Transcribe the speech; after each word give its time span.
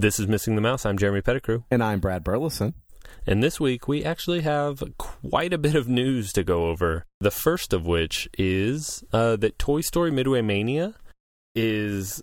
This 0.00 0.20
is 0.20 0.28
Missing 0.28 0.54
the 0.54 0.60
Mouse. 0.60 0.86
I'm 0.86 0.96
Jeremy 0.96 1.22
Pettigrew. 1.22 1.64
And 1.72 1.82
I'm 1.82 1.98
Brad 1.98 2.22
Burleson. 2.22 2.74
And 3.26 3.42
this 3.42 3.58
week 3.58 3.88
we 3.88 4.04
actually 4.04 4.42
have 4.42 4.80
quite 4.96 5.52
a 5.52 5.58
bit 5.58 5.74
of 5.74 5.88
news 5.88 6.32
to 6.34 6.44
go 6.44 6.66
over. 6.66 7.04
The 7.18 7.32
first 7.32 7.72
of 7.72 7.84
which 7.84 8.28
is 8.38 9.02
uh, 9.12 9.34
that 9.38 9.58
Toy 9.58 9.80
Story 9.80 10.12
Midway 10.12 10.40
Mania 10.40 10.94
is 11.56 12.22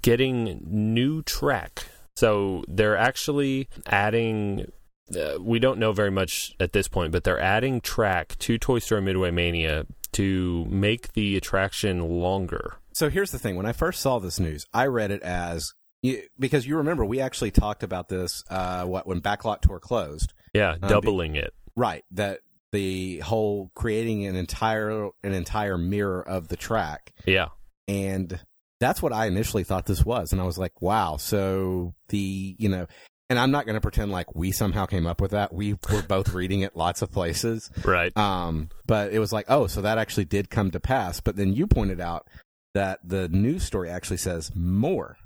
getting 0.00 0.62
new 0.66 1.20
track. 1.20 1.88
So 2.16 2.64
they're 2.66 2.96
actually 2.96 3.68
adding. 3.84 4.72
Uh, 5.14 5.42
we 5.42 5.58
don't 5.58 5.78
know 5.78 5.92
very 5.92 6.10
much 6.10 6.54
at 6.58 6.72
this 6.72 6.88
point, 6.88 7.12
but 7.12 7.24
they're 7.24 7.38
adding 7.38 7.82
track 7.82 8.38
to 8.38 8.56
Toy 8.56 8.78
Story 8.78 9.02
Midway 9.02 9.30
Mania 9.30 9.84
to 10.12 10.64
make 10.70 11.12
the 11.12 11.36
attraction 11.36 12.00
longer. 12.00 12.76
So 12.94 13.10
here's 13.10 13.30
the 13.30 13.38
thing: 13.38 13.56
when 13.56 13.66
I 13.66 13.72
first 13.72 14.00
saw 14.00 14.18
this 14.20 14.40
news, 14.40 14.64
I 14.72 14.86
read 14.86 15.10
it 15.10 15.22
as 15.22 15.74
you, 16.02 16.22
because 16.38 16.66
you 16.66 16.76
remember 16.78 17.04
we 17.04 17.20
actually 17.20 17.50
talked 17.50 17.82
about 17.82 18.08
this. 18.08 18.42
Uh, 18.48 18.84
what 18.84 19.06
when 19.06 19.20
Backlot 19.20 19.60
Tour 19.60 19.78
closed? 19.80 20.32
Yeah, 20.54 20.76
Um, 20.82 20.88
doubling 20.88 21.36
it. 21.36 21.52
Right. 21.76 22.04
That 22.12 22.40
the 22.72 23.18
whole 23.20 23.70
creating 23.74 24.26
an 24.26 24.36
entire 24.36 25.10
an 25.22 25.32
entire 25.32 25.76
mirror 25.78 26.26
of 26.26 26.48
the 26.48 26.56
track, 26.56 27.12
Yeah, 27.26 27.48
and 27.88 28.38
that's 28.78 29.02
what 29.02 29.12
I 29.12 29.26
initially 29.26 29.64
thought 29.64 29.86
this 29.86 30.04
was, 30.04 30.32
and 30.32 30.40
I 30.40 30.44
was 30.44 30.56
like, 30.56 30.80
wow. 30.80 31.16
So 31.16 31.94
the 32.08 32.56
you 32.58 32.68
know. 32.68 32.86
And 33.28 33.38
I'm 33.38 33.52
not 33.52 33.64
going 33.64 33.76
to 33.76 33.80
pretend 33.80 34.10
like 34.10 34.34
we 34.34 34.50
somehow 34.50 34.86
came 34.86 35.06
up 35.06 35.20
with 35.20 35.30
that. 35.30 35.52
We 35.54 35.74
were 35.92 36.02
both 36.02 36.30
reading 36.34 36.62
it 36.62 36.74
lots 36.74 37.00
of 37.00 37.12
places. 37.12 37.70
right. 37.84 38.10
Um, 38.16 38.70
but 38.86 39.12
it 39.12 39.20
was 39.20 39.32
like, 39.32 39.46
oh, 39.48 39.68
so 39.68 39.82
that 39.82 39.98
actually 39.98 40.24
did 40.24 40.50
come 40.50 40.72
to 40.72 40.80
pass. 40.80 41.20
But 41.20 41.36
then 41.36 41.52
you 41.52 41.68
pointed 41.68 42.00
out 42.00 42.26
that 42.74 42.98
the 43.04 43.28
news 43.28 43.62
story 43.62 43.88
actually 43.88 44.16
says 44.16 44.50
more. 44.56 45.16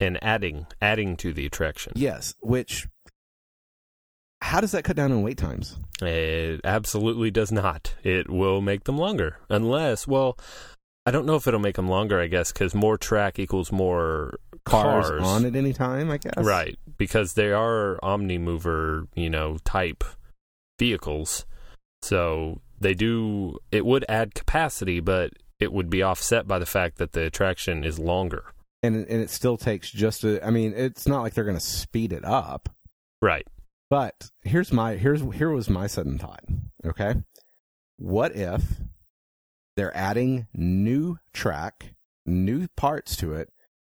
And 0.00 0.22
adding 0.22 0.66
adding 0.80 1.16
to 1.16 1.32
the 1.32 1.46
attraction. 1.46 1.92
Yes, 1.96 2.34
which 2.40 2.86
how 4.42 4.60
does 4.60 4.72
that 4.72 4.84
cut 4.84 4.96
down 4.96 5.12
on 5.12 5.22
wait 5.22 5.38
times? 5.38 5.78
It 6.00 6.60
absolutely 6.62 7.30
does 7.30 7.50
not. 7.50 7.94
It 8.02 8.28
will 8.28 8.60
make 8.60 8.84
them 8.84 8.98
longer. 8.98 9.38
Unless, 9.48 10.06
well, 10.06 10.38
I 11.06 11.10
don't 11.10 11.26
know 11.26 11.36
if 11.36 11.46
it'll 11.46 11.60
make 11.60 11.76
them 11.76 11.88
longer, 11.88 12.20
I 12.20 12.26
guess, 12.26 12.52
because 12.52 12.74
more 12.74 12.98
track 12.98 13.38
equals 13.38 13.72
more 13.72 14.38
Cars, 14.64 15.08
cars. 15.08 15.22
on 15.22 15.44
at 15.46 15.56
any 15.56 15.72
time, 15.72 16.10
I 16.10 16.18
guess. 16.18 16.34
Right. 16.36 16.78
Because 16.98 17.32
they 17.32 17.50
are 17.50 17.98
Omni 18.04 18.38
Mover, 18.38 19.06
you 19.14 19.30
know, 19.30 19.58
type 19.64 20.04
vehicles. 20.78 21.46
So 22.02 22.60
they 22.78 22.94
do, 22.94 23.58
it 23.72 23.86
would 23.86 24.04
add 24.08 24.34
capacity, 24.34 25.00
but 25.00 25.30
it 25.58 25.72
would 25.72 25.88
be 25.88 26.02
offset 26.02 26.46
by 26.46 26.58
the 26.58 26.66
fact 26.66 26.98
that 26.98 27.12
the 27.12 27.22
attraction 27.22 27.84
is 27.84 27.98
longer. 27.98 28.44
And 28.82 28.94
and 28.96 29.22
it 29.22 29.30
still 29.30 29.56
takes 29.56 29.90
just 29.90 30.22
a. 30.24 30.44
I 30.46 30.50
mean, 30.50 30.72
it's 30.76 31.06
not 31.08 31.22
like 31.22 31.34
they're 31.34 31.44
going 31.44 31.56
to 31.56 31.60
speed 31.64 32.12
it 32.12 32.24
up. 32.24 32.68
Right. 33.22 33.46
But 33.88 34.30
here's 34.42 34.72
my 34.72 34.96
here's 34.96 35.22
here 35.34 35.50
was 35.50 35.70
my 35.70 35.86
sudden 35.86 36.18
thought. 36.18 36.44
Okay, 36.84 37.14
what 37.98 38.34
if 38.36 38.62
they're 39.76 39.96
adding 39.96 40.46
new 40.54 41.18
track, 41.32 41.94
new 42.24 42.68
parts 42.76 43.16
to 43.16 43.32
it, 43.34 43.48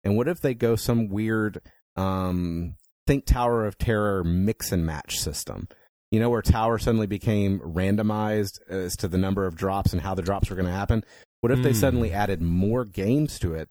and 0.05 0.17
what 0.17 0.29
if 0.29 0.41
they 0.41 0.55
go 0.55 0.77
some 0.77 1.09
weird 1.09 1.61
um, 1.97 2.77
think 3.07 3.27
Tower 3.27 3.67
of 3.67 3.79
Terror 3.79 4.23
mix 4.25 4.73
and 4.73 4.85
match 4.87 5.19
system? 5.19 5.69
You 6.11 6.21
know, 6.21 6.31
where 6.31 6.43
Tower 6.43 6.79
suddenly 6.79 7.07
became 7.07 7.59
randomized 7.61 8.61
as 8.69 8.97
to 8.99 9.09
the 9.09 9.19
number 9.19 9.47
of 9.47 9.57
drops 9.57 9.93
and 9.93 10.01
how 10.01 10.15
the 10.15 10.23
drops 10.23 10.49
were 10.49 10.57
going 10.57 10.67
to 10.67 10.73
happen. 10.73 11.05
What 11.41 11.53
if 11.53 11.63
they 11.63 11.73
Hmm. 11.73 11.79
suddenly 11.79 12.13
added 12.13 12.41
more 12.43 12.85
games 12.85 13.39
to 13.41 13.55
it, 13.55 13.69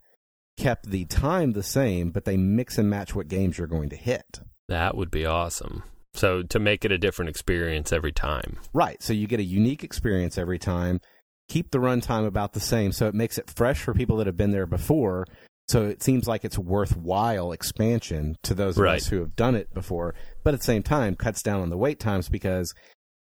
kept 0.57 0.89
the 0.89 1.05
time 1.05 1.53
the 1.53 1.63
same, 1.63 2.09
but 2.11 2.25
they 2.25 2.35
mix 2.37 2.77
and 2.77 2.89
match 2.89 3.15
what 3.15 3.27
games 3.27 3.57
you're 3.57 3.67
going 3.67 3.89
to 3.89 3.95
hit? 3.95 4.39
That 4.67 4.97
would 4.97 5.11
be 5.11 5.25
awesome. 5.25 5.83
So 6.13 6.41
to 6.43 6.59
make 6.59 6.83
it 6.83 6.91
a 6.91 6.97
different 6.97 7.29
experience 7.29 7.93
every 7.93 8.11
time. 8.11 8.57
Right. 8.73 9.01
So 9.03 9.13
you 9.13 9.27
get 9.27 9.39
a 9.39 9.43
unique 9.43 9.83
experience 9.83 10.37
every 10.37 10.57
time. 10.59 10.99
Keep 11.47 11.71
the 11.71 11.77
runtime 11.77 12.25
about 12.25 12.53
the 12.53 12.59
same, 12.59 12.91
so 12.91 13.07
it 13.07 13.13
makes 13.13 13.37
it 13.37 13.49
fresh 13.55 13.81
for 13.81 13.93
people 13.93 14.17
that 14.17 14.27
have 14.27 14.35
been 14.35 14.51
there 14.51 14.65
before. 14.65 15.25
So 15.69 15.85
it 15.85 16.01
seems 16.01 16.27
like 16.27 16.43
it's 16.43 16.57
worthwhile 16.57 17.51
expansion 17.51 18.35
to 18.43 18.53
those 18.53 18.77
of 18.77 18.83
Right. 18.83 18.97
us 18.97 19.07
who 19.07 19.19
have 19.19 19.35
done 19.35 19.55
it 19.55 19.73
before. 19.73 20.15
But 20.43 20.53
at 20.53 20.61
the 20.61 20.65
same 20.65 20.83
time, 20.83 21.15
cuts 21.15 21.41
down 21.43 21.61
on 21.61 21.69
the 21.69 21.77
wait 21.77 21.99
times 21.99 22.29
because 22.29 22.73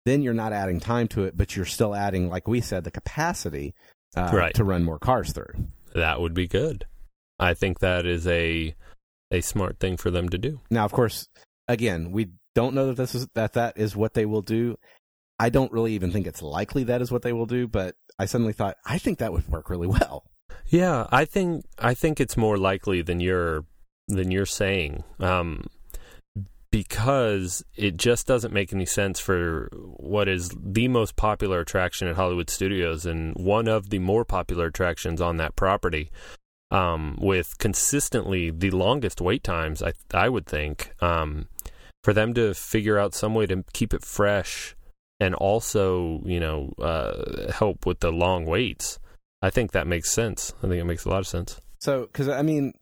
then 0.04 0.22
you're 0.22 0.34
not 0.34 0.52
adding 0.52 0.80
time 0.80 1.08
to 1.08 1.24
it, 1.24 1.36
but 1.36 1.56
you're 1.56 1.64
still 1.64 1.94
adding, 1.94 2.28
like 2.28 2.46
we 2.46 2.60
said, 2.60 2.84
the 2.84 2.90
capacity 2.90 3.74
uh, 4.16 4.30
Right. 4.32 4.54
to 4.54 4.64
run 4.64 4.84
more 4.84 4.98
cars 4.98 5.32
through. 5.32 5.68
That 5.94 6.20
would 6.20 6.34
be 6.34 6.46
good. 6.46 6.84
I 7.42 7.54
think 7.54 7.80
that 7.80 8.06
is 8.06 8.26
a 8.26 8.74
a 9.30 9.40
smart 9.40 9.78
thing 9.80 9.96
for 9.96 10.10
them 10.10 10.28
to 10.28 10.38
do. 10.38 10.60
Now, 10.70 10.84
of 10.84 10.92
course, 10.92 11.26
again, 11.68 12.12
we 12.12 12.28
don't 12.54 12.74
know 12.74 12.88
that 12.88 12.96
this 12.96 13.14
is 13.14 13.26
that 13.34 13.54
that 13.54 13.76
is 13.76 13.96
what 13.96 14.14
they 14.14 14.26
will 14.26 14.42
do. 14.42 14.76
I 15.38 15.48
don't 15.48 15.72
really 15.72 15.94
even 15.94 16.12
think 16.12 16.26
it's 16.26 16.42
likely 16.42 16.84
that 16.84 17.02
is 17.02 17.10
what 17.10 17.22
they 17.22 17.32
will 17.32 17.46
do, 17.46 17.66
but 17.66 17.96
I 18.18 18.26
suddenly 18.26 18.52
thought 18.52 18.76
I 18.86 18.98
think 18.98 19.18
that 19.18 19.32
would 19.32 19.48
work 19.48 19.70
really 19.70 19.88
well. 19.88 20.24
Yeah, 20.66 21.06
I 21.10 21.24
think 21.24 21.64
I 21.78 21.94
think 21.94 22.20
it's 22.20 22.36
more 22.36 22.56
likely 22.56 23.02
than 23.02 23.20
you're 23.20 23.64
than 24.08 24.30
you're 24.30 24.46
saying. 24.46 25.02
Um, 25.18 25.66
because 26.70 27.62
it 27.76 27.98
just 27.98 28.26
doesn't 28.26 28.54
make 28.54 28.72
any 28.72 28.86
sense 28.86 29.20
for 29.20 29.68
what 29.72 30.26
is 30.26 30.50
the 30.58 30.88
most 30.88 31.16
popular 31.16 31.60
attraction 31.60 32.08
at 32.08 32.16
Hollywood 32.16 32.48
Studios 32.48 33.04
and 33.04 33.34
one 33.36 33.68
of 33.68 33.90
the 33.90 33.98
more 33.98 34.24
popular 34.24 34.66
attractions 34.66 35.20
on 35.20 35.36
that 35.36 35.54
property, 35.54 36.10
um, 36.72 37.18
with 37.20 37.58
consistently 37.58 38.50
the 38.50 38.70
longest 38.70 39.20
wait 39.20 39.44
times. 39.44 39.82
I 39.82 39.92
I 40.12 40.28
would 40.28 40.46
think 40.46 40.92
um, 41.00 41.48
for 42.02 42.12
them 42.12 42.34
to 42.34 42.54
figure 42.54 42.98
out 42.98 43.14
some 43.14 43.34
way 43.34 43.46
to 43.46 43.64
keep 43.72 43.94
it 43.94 44.04
fresh 44.04 44.74
and 45.20 45.34
also 45.34 46.22
you 46.24 46.40
know 46.40 46.72
uh, 46.80 47.52
help 47.52 47.86
with 47.86 48.00
the 48.00 48.10
long 48.10 48.46
waits. 48.46 48.98
I 49.42 49.50
think 49.50 49.72
that 49.72 49.86
makes 49.86 50.10
sense. 50.10 50.54
I 50.58 50.68
think 50.68 50.80
it 50.80 50.84
makes 50.84 51.04
a 51.04 51.10
lot 51.10 51.18
of 51.18 51.26
sense. 51.26 51.60
So, 51.80 52.02
because 52.02 52.28
I 52.28 52.42
mean, 52.42 52.72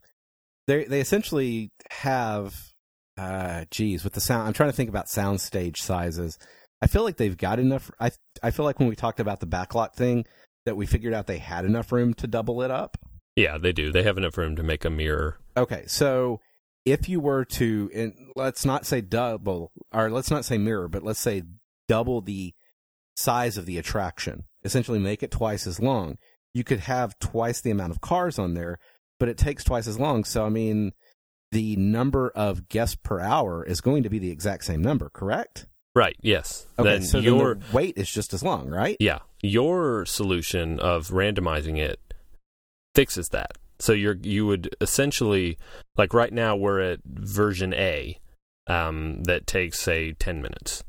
they 0.67 0.85
they 0.85 1.01
essentially 1.01 1.71
have, 1.91 2.55
uh, 3.17 3.65
geez, 3.71 4.03
with 4.03 4.13
the 4.13 4.21
sound. 4.21 4.47
I'm 4.47 4.53
trying 4.53 4.69
to 4.69 4.75
think 4.75 4.89
about 4.89 5.09
sound 5.09 5.41
stage 5.41 5.81
sizes. 5.81 6.37
I 6.83 6.87
feel 6.87 7.03
like 7.03 7.17
they've 7.17 7.37
got 7.37 7.59
enough. 7.59 7.91
I 7.99 8.11
I 8.41 8.51
feel 8.51 8.63
like 8.63 8.79
when 8.79 8.89
we 8.89 8.95
talked 8.95 9.19
about 9.19 9.39
the 9.39 9.47
backlot 9.47 9.95
thing, 9.95 10.25
that 10.65 10.75
we 10.75 10.85
figured 10.85 11.13
out 11.13 11.27
they 11.27 11.39
had 11.39 11.65
enough 11.65 11.91
room 11.91 12.13
to 12.15 12.27
double 12.27 12.61
it 12.61 12.71
up. 12.71 12.97
Yeah, 13.41 13.57
they 13.57 13.71
do. 13.71 13.91
They 13.91 14.03
have 14.03 14.17
enough 14.17 14.37
room 14.37 14.55
to 14.55 14.63
make 14.63 14.85
a 14.85 14.89
mirror. 14.89 15.39
Okay, 15.57 15.83
so 15.87 16.39
if 16.85 17.09
you 17.09 17.19
were 17.19 17.43
to, 17.45 17.89
and 17.93 18.13
let's 18.35 18.65
not 18.65 18.85
say 18.85 19.01
double, 19.01 19.71
or 19.91 20.11
let's 20.11 20.29
not 20.29 20.45
say 20.45 20.57
mirror, 20.57 20.87
but 20.87 21.03
let's 21.03 21.19
say 21.19 21.43
double 21.87 22.21
the 22.21 22.53
size 23.15 23.57
of 23.57 23.65
the 23.65 23.77
attraction, 23.77 24.45
essentially 24.63 24.99
make 24.99 25.23
it 25.23 25.31
twice 25.31 25.65
as 25.65 25.79
long, 25.79 26.17
you 26.53 26.63
could 26.63 26.81
have 26.81 27.17
twice 27.19 27.61
the 27.61 27.71
amount 27.71 27.91
of 27.91 28.01
cars 28.01 28.37
on 28.37 28.53
there, 28.53 28.77
but 29.19 29.27
it 29.27 29.37
takes 29.37 29.63
twice 29.63 29.87
as 29.87 29.99
long. 29.99 30.23
So, 30.23 30.45
I 30.45 30.49
mean, 30.49 30.91
the 31.51 31.75
number 31.77 32.29
of 32.29 32.69
guests 32.69 32.95
per 32.95 33.19
hour 33.19 33.65
is 33.65 33.81
going 33.81 34.03
to 34.03 34.09
be 34.09 34.19
the 34.19 34.31
exact 34.31 34.65
same 34.65 34.83
number, 34.83 35.09
correct? 35.09 35.65
Right. 35.95 36.15
Yes. 36.21 36.67
Okay, 36.77 36.89
then 36.89 37.01
so 37.01 37.17
your 37.17 37.55
the 37.55 37.65
wait 37.73 37.97
is 37.97 38.09
just 38.09 38.33
as 38.33 38.43
long, 38.43 38.69
right? 38.69 38.95
yeah 38.99 39.19
your 39.41 40.05
solution 40.05 40.79
of 40.79 41.09
randomizing 41.09 41.77
it 41.77 41.99
fixes 42.95 43.29
that. 43.29 43.51
So 43.79 43.93
you're 43.93 44.17
you 44.21 44.45
would 44.45 44.75
essentially 44.79 45.57
like 45.97 46.13
right 46.13 46.31
now 46.31 46.55
we're 46.55 46.79
at 46.79 46.99
version 47.03 47.73
A 47.73 48.19
um, 48.67 49.23
that 49.23 49.47
takes 49.47 49.79
say 49.79 50.13
ten 50.13 50.41
minutes. 50.41 50.83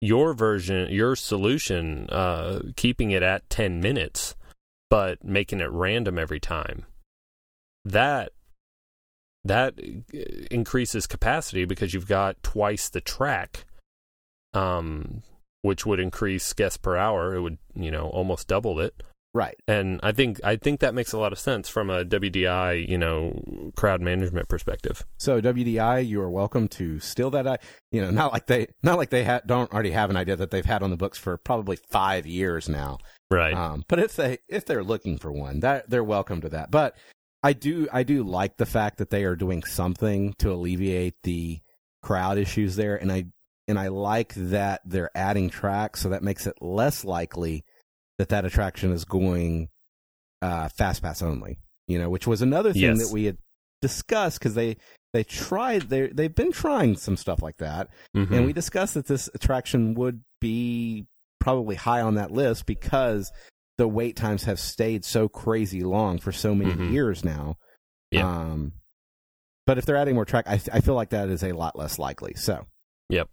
Your 0.00 0.34
version, 0.34 0.92
your 0.92 1.16
solution, 1.16 2.08
uh, 2.10 2.60
keeping 2.76 3.10
it 3.10 3.22
at 3.22 3.48
ten 3.50 3.80
minutes, 3.80 4.36
but 4.90 5.24
making 5.24 5.60
it 5.60 5.70
random 5.70 6.18
every 6.18 6.38
time. 6.38 6.84
That 7.84 8.30
that 9.44 9.78
increases 10.50 11.06
capacity 11.06 11.64
because 11.64 11.94
you've 11.94 12.08
got 12.08 12.42
twice 12.42 12.88
the 12.88 13.00
track, 13.00 13.64
um, 14.54 15.22
which 15.62 15.86
would 15.86 16.00
increase 16.00 16.52
guests 16.52 16.78
per 16.78 16.96
hour. 16.96 17.34
It 17.34 17.40
would 17.40 17.58
you 17.74 17.90
know 17.90 18.08
almost 18.08 18.46
double 18.46 18.78
it. 18.80 19.02
Right. 19.36 19.56
And 19.68 20.00
I 20.02 20.12
think 20.12 20.40
I 20.42 20.56
think 20.56 20.80
that 20.80 20.94
makes 20.94 21.12
a 21.12 21.18
lot 21.18 21.30
of 21.30 21.38
sense 21.38 21.68
from 21.68 21.90
a 21.90 22.06
WDI, 22.06 22.88
you 22.88 22.96
know, 22.96 23.70
crowd 23.76 24.00
management 24.00 24.48
perspective. 24.48 25.04
So 25.18 25.42
WDI, 25.42 26.06
you 26.08 26.22
are 26.22 26.30
welcome 26.30 26.68
to 26.68 26.98
steal 27.00 27.28
that. 27.32 27.46
i- 27.46 27.58
You 27.92 28.00
know, 28.00 28.10
not 28.10 28.32
like 28.32 28.46
they, 28.46 28.68
not 28.82 28.96
like 28.96 29.10
they 29.10 29.24
ha- 29.24 29.42
don't 29.44 29.70
already 29.74 29.90
have 29.90 30.08
an 30.08 30.16
idea 30.16 30.36
that 30.36 30.50
they've 30.50 30.64
had 30.64 30.82
on 30.82 30.88
the 30.88 30.96
books 30.96 31.18
for 31.18 31.36
probably 31.36 31.76
five 31.90 32.24
years 32.26 32.66
now. 32.66 32.96
Right. 33.30 33.52
Um, 33.52 33.84
but 33.88 33.98
if 33.98 34.16
they 34.16 34.38
if 34.48 34.64
they're 34.64 34.82
looking 34.82 35.18
for 35.18 35.30
one, 35.30 35.60
that 35.60 35.90
they're 35.90 36.02
welcome 36.02 36.40
to 36.40 36.48
that. 36.48 36.70
But 36.70 36.96
I 37.42 37.52
do 37.52 37.88
I 37.92 38.04
do 38.04 38.22
like 38.24 38.56
the 38.56 38.64
fact 38.64 38.96
that 38.96 39.10
they 39.10 39.24
are 39.24 39.36
doing 39.36 39.64
something 39.64 40.32
to 40.38 40.50
alleviate 40.50 41.16
the 41.24 41.60
crowd 42.02 42.38
issues 42.38 42.76
there, 42.76 42.96
and 42.96 43.12
I 43.12 43.26
and 43.68 43.78
I 43.78 43.88
like 43.88 44.32
that 44.34 44.80
they're 44.86 45.10
adding 45.14 45.50
tracks, 45.50 46.00
so 46.00 46.08
that 46.08 46.22
makes 46.22 46.46
it 46.46 46.54
less 46.62 47.04
likely 47.04 47.65
that 48.18 48.28
that 48.30 48.44
attraction 48.44 48.92
is 48.92 49.04
going 49.04 49.68
uh, 50.42 50.68
fast 50.68 51.02
pass 51.02 51.22
only. 51.22 51.58
You 51.88 51.98
know, 51.98 52.10
which 52.10 52.26
was 52.26 52.42
another 52.42 52.72
thing 52.72 52.82
Yes. 52.82 53.06
that 53.08 53.12
we 53.14 53.24
had 53.24 53.38
discussed 53.80 54.38
because 54.38 54.54
they 54.54 54.76
they 55.12 55.22
tried 55.24 55.82
they 55.82 56.08
they've 56.08 56.34
been 56.34 56.52
trying 56.52 56.96
some 56.96 57.16
stuff 57.16 57.40
like 57.42 57.56
that, 57.58 57.88
Mhm. 58.14 58.30
and 58.32 58.46
we 58.46 58.52
discussed 58.52 58.94
that 58.94 59.06
this 59.06 59.28
attraction 59.34 59.94
would 59.94 60.22
be 60.40 61.06
probably 61.40 61.76
high 61.76 62.00
on 62.00 62.16
that 62.16 62.30
list 62.32 62.66
because 62.66 63.30
the 63.78 63.86
wait 63.86 64.16
times 64.16 64.44
have 64.44 64.58
stayed 64.58 65.04
so 65.04 65.28
crazy 65.28 65.82
long 65.82 66.18
for 66.18 66.32
so 66.32 66.54
many 66.54 66.72
Mhm. 66.72 66.92
years 66.92 67.24
now. 67.24 67.56
Yeah. 68.10 68.28
Um, 68.28 68.72
but 69.66 69.78
if 69.78 69.86
they're 69.86 69.96
adding 69.96 70.14
more 70.14 70.24
track, 70.24 70.46
I, 70.48 70.54
I 70.72 70.80
feel 70.80 70.94
like 70.94 71.10
that 71.10 71.28
is 71.28 71.42
a 71.44 71.52
lot 71.52 71.76
less 71.78 71.98
likely. 71.98 72.34
So 72.34 72.66
Yep. 73.10 73.28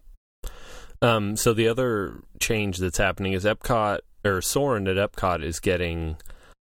Um, 1.02 1.36
so 1.36 1.52
the 1.54 1.66
other 1.68 2.20
change 2.40 2.78
that's 2.78 2.98
happening 2.98 3.32
is 3.32 3.44
Epcot 3.44 4.00
or 4.24 4.40
Soren 4.40 4.88
at 4.88 4.96
Epcot 4.96 5.42
is 5.42 5.60
getting 5.60 6.16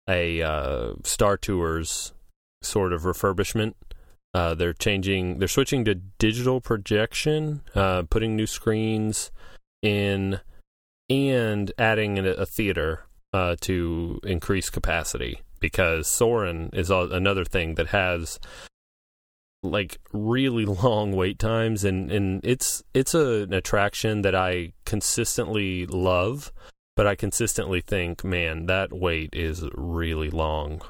a 0.08 0.42
uh, 0.42 0.94
Star 1.04 1.36
Tours 1.36 2.12
sort 2.62 2.92
of 2.92 3.02
refurbishment. 3.02 3.74
Uh, 4.32 4.54
they're 4.54 4.72
changing, 4.72 5.38
they're 5.38 5.48
switching 5.48 5.84
to 5.84 5.94
digital 5.94 6.60
projection, 6.60 7.62
uh, 7.74 8.02
putting 8.10 8.34
new 8.34 8.46
screens 8.46 9.30
in, 9.82 10.40
and 11.08 11.72
adding 11.78 12.18
a, 12.18 12.30
a 12.30 12.46
theater 12.46 13.04
uh, 13.32 13.54
to 13.60 14.20
increase 14.24 14.70
capacity. 14.70 15.40
Because 15.60 16.10
Soren 16.10 16.68
is 16.72 16.90
another 16.90 17.44
thing 17.44 17.76
that 17.76 17.88
has 17.88 18.38
like 19.62 19.98
really 20.12 20.64
long 20.82 21.12
wait 21.12 21.38
times 21.38 21.84
and 21.84 22.12
and 22.12 22.44
it's 22.44 22.82
it's 22.92 23.14
a, 23.14 23.44
an 23.44 23.54
attraction 23.54 24.20
that 24.20 24.34
I 24.34 24.74
consistently 24.84 25.86
love 25.86 26.52
but 26.96 27.06
I 27.06 27.14
consistently 27.14 27.80
think 27.80 28.24
man 28.24 28.66
that 28.66 28.92
wait 28.92 29.30
is 29.32 29.64
really 29.74 30.30
long 30.30 30.82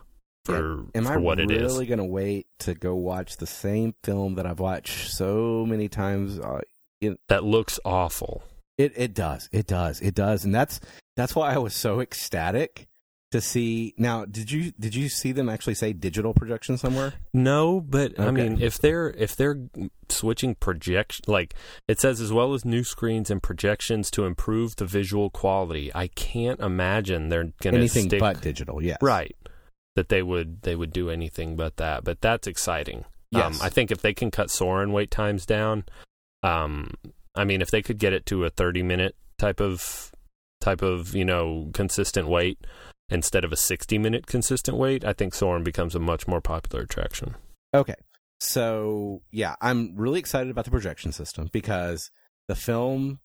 for, 0.44 0.84
am 0.94 1.04
for 1.04 1.12
I 1.12 1.16
what 1.16 1.38
really 1.38 1.54
it 1.54 1.62
is 1.62 1.76
going 1.76 1.98
to 1.98 2.04
wait 2.04 2.46
to 2.60 2.74
go 2.74 2.94
watch 2.94 3.38
the 3.38 3.46
same 3.46 3.94
film 4.02 4.34
that 4.34 4.46
I've 4.46 4.60
watched 4.60 5.10
so 5.10 5.64
many 5.66 5.88
times? 5.88 6.38
Uh, 6.38 6.60
that 7.28 7.44
looks 7.44 7.78
awful 7.84 8.42
It 8.78 8.92
it 8.96 9.14
does. 9.14 9.48
It 9.52 9.66
does. 9.66 10.00
It 10.00 10.14
does. 10.14 10.44
And 10.44 10.54
that's 10.54 10.80
that's 11.16 11.34
why 11.34 11.52
I 11.54 11.58
was 11.58 11.74
so 11.74 12.00
ecstatic 12.00 12.88
to 13.34 13.40
see. 13.40 13.94
Now, 13.98 14.24
did 14.24 14.50
you 14.50 14.72
did 14.80 14.94
you 14.94 15.08
see 15.08 15.32
them 15.32 15.48
actually 15.48 15.74
say 15.74 15.92
digital 15.92 16.32
projection 16.32 16.78
somewhere? 16.78 17.12
no 17.32 17.80
but 17.80 18.18
I 18.18 18.30
mean 18.30 18.60
if 18.62 18.78
they're 18.78 19.10
if 19.10 19.36
they're 19.36 19.58
switching 20.08 20.54
projection 20.54 21.24
like 21.28 21.54
it 21.88 21.98
says 22.00 22.20
as 22.20 22.32
well 22.32 22.54
as 22.54 22.64
new 22.64 22.84
screens 22.84 23.30
and 23.30 23.42
projections 23.42 24.10
to 24.12 24.24
improve 24.24 24.76
the 24.76 24.86
visual 24.86 25.30
quality 25.30 25.90
I 25.94 26.06
can't 26.08 26.60
imagine 26.60 27.28
they're 27.28 27.52
going 27.60 27.74
to 27.74 27.80
Anything 27.80 28.04
stick 28.08 28.20
but 28.20 28.40
digital. 28.40 28.82
Yes. 28.82 28.98
right 29.02 29.34
that 29.96 30.08
they 30.08 30.22
would 30.22 30.62
they 30.62 30.74
would 30.76 30.92
do 30.92 31.10
anything 31.10 31.56
but 31.56 31.76
that 31.76 32.04
but 32.04 32.20
that's 32.20 32.46
exciting 32.46 33.04
Yes. 33.30 33.44
um, 33.60 33.66
i 33.66 33.68
think 33.68 33.90
if 33.90 34.00
they 34.00 34.14
can 34.14 34.30
cut 34.30 34.50
soren 34.50 34.92
wait 34.92 35.10
times 35.10 35.44
down 35.46 35.84
um, 36.42 36.90
i 37.34 37.44
mean 37.44 37.60
if 37.62 37.70
they 37.70 37.82
could 37.82 37.98
get 37.98 38.12
it 38.12 38.26
to 38.26 38.44
a 38.44 38.50
30 38.50 38.82
minute 38.82 39.16
type 39.38 39.60
of 39.60 40.12
type 40.60 40.82
of 40.82 41.14
you 41.14 41.24
know 41.24 41.70
consistent 41.74 42.28
wait 42.28 42.58
instead 43.14 43.44
of 43.44 43.52
a 43.52 43.56
60 43.56 43.96
minute 43.98 44.26
consistent 44.26 44.76
wait 44.76 45.04
i 45.04 45.12
think 45.12 45.34
soren 45.34 45.62
becomes 45.62 45.94
a 45.94 46.00
much 46.00 46.26
more 46.28 46.40
popular 46.40 46.82
attraction 46.84 47.34
Okay. 47.74 47.96
So 48.40 49.22
yeah, 49.32 49.56
I'm 49.60 49.96
really 49.96 50.20
excited 50.20 50.50
about 50.50 50.64
the 50.64 50.70
projection 50.70 51.12
system 51.12 51.48
because 51.52 52.10
the 52.46 52.54
film 52.54 53.20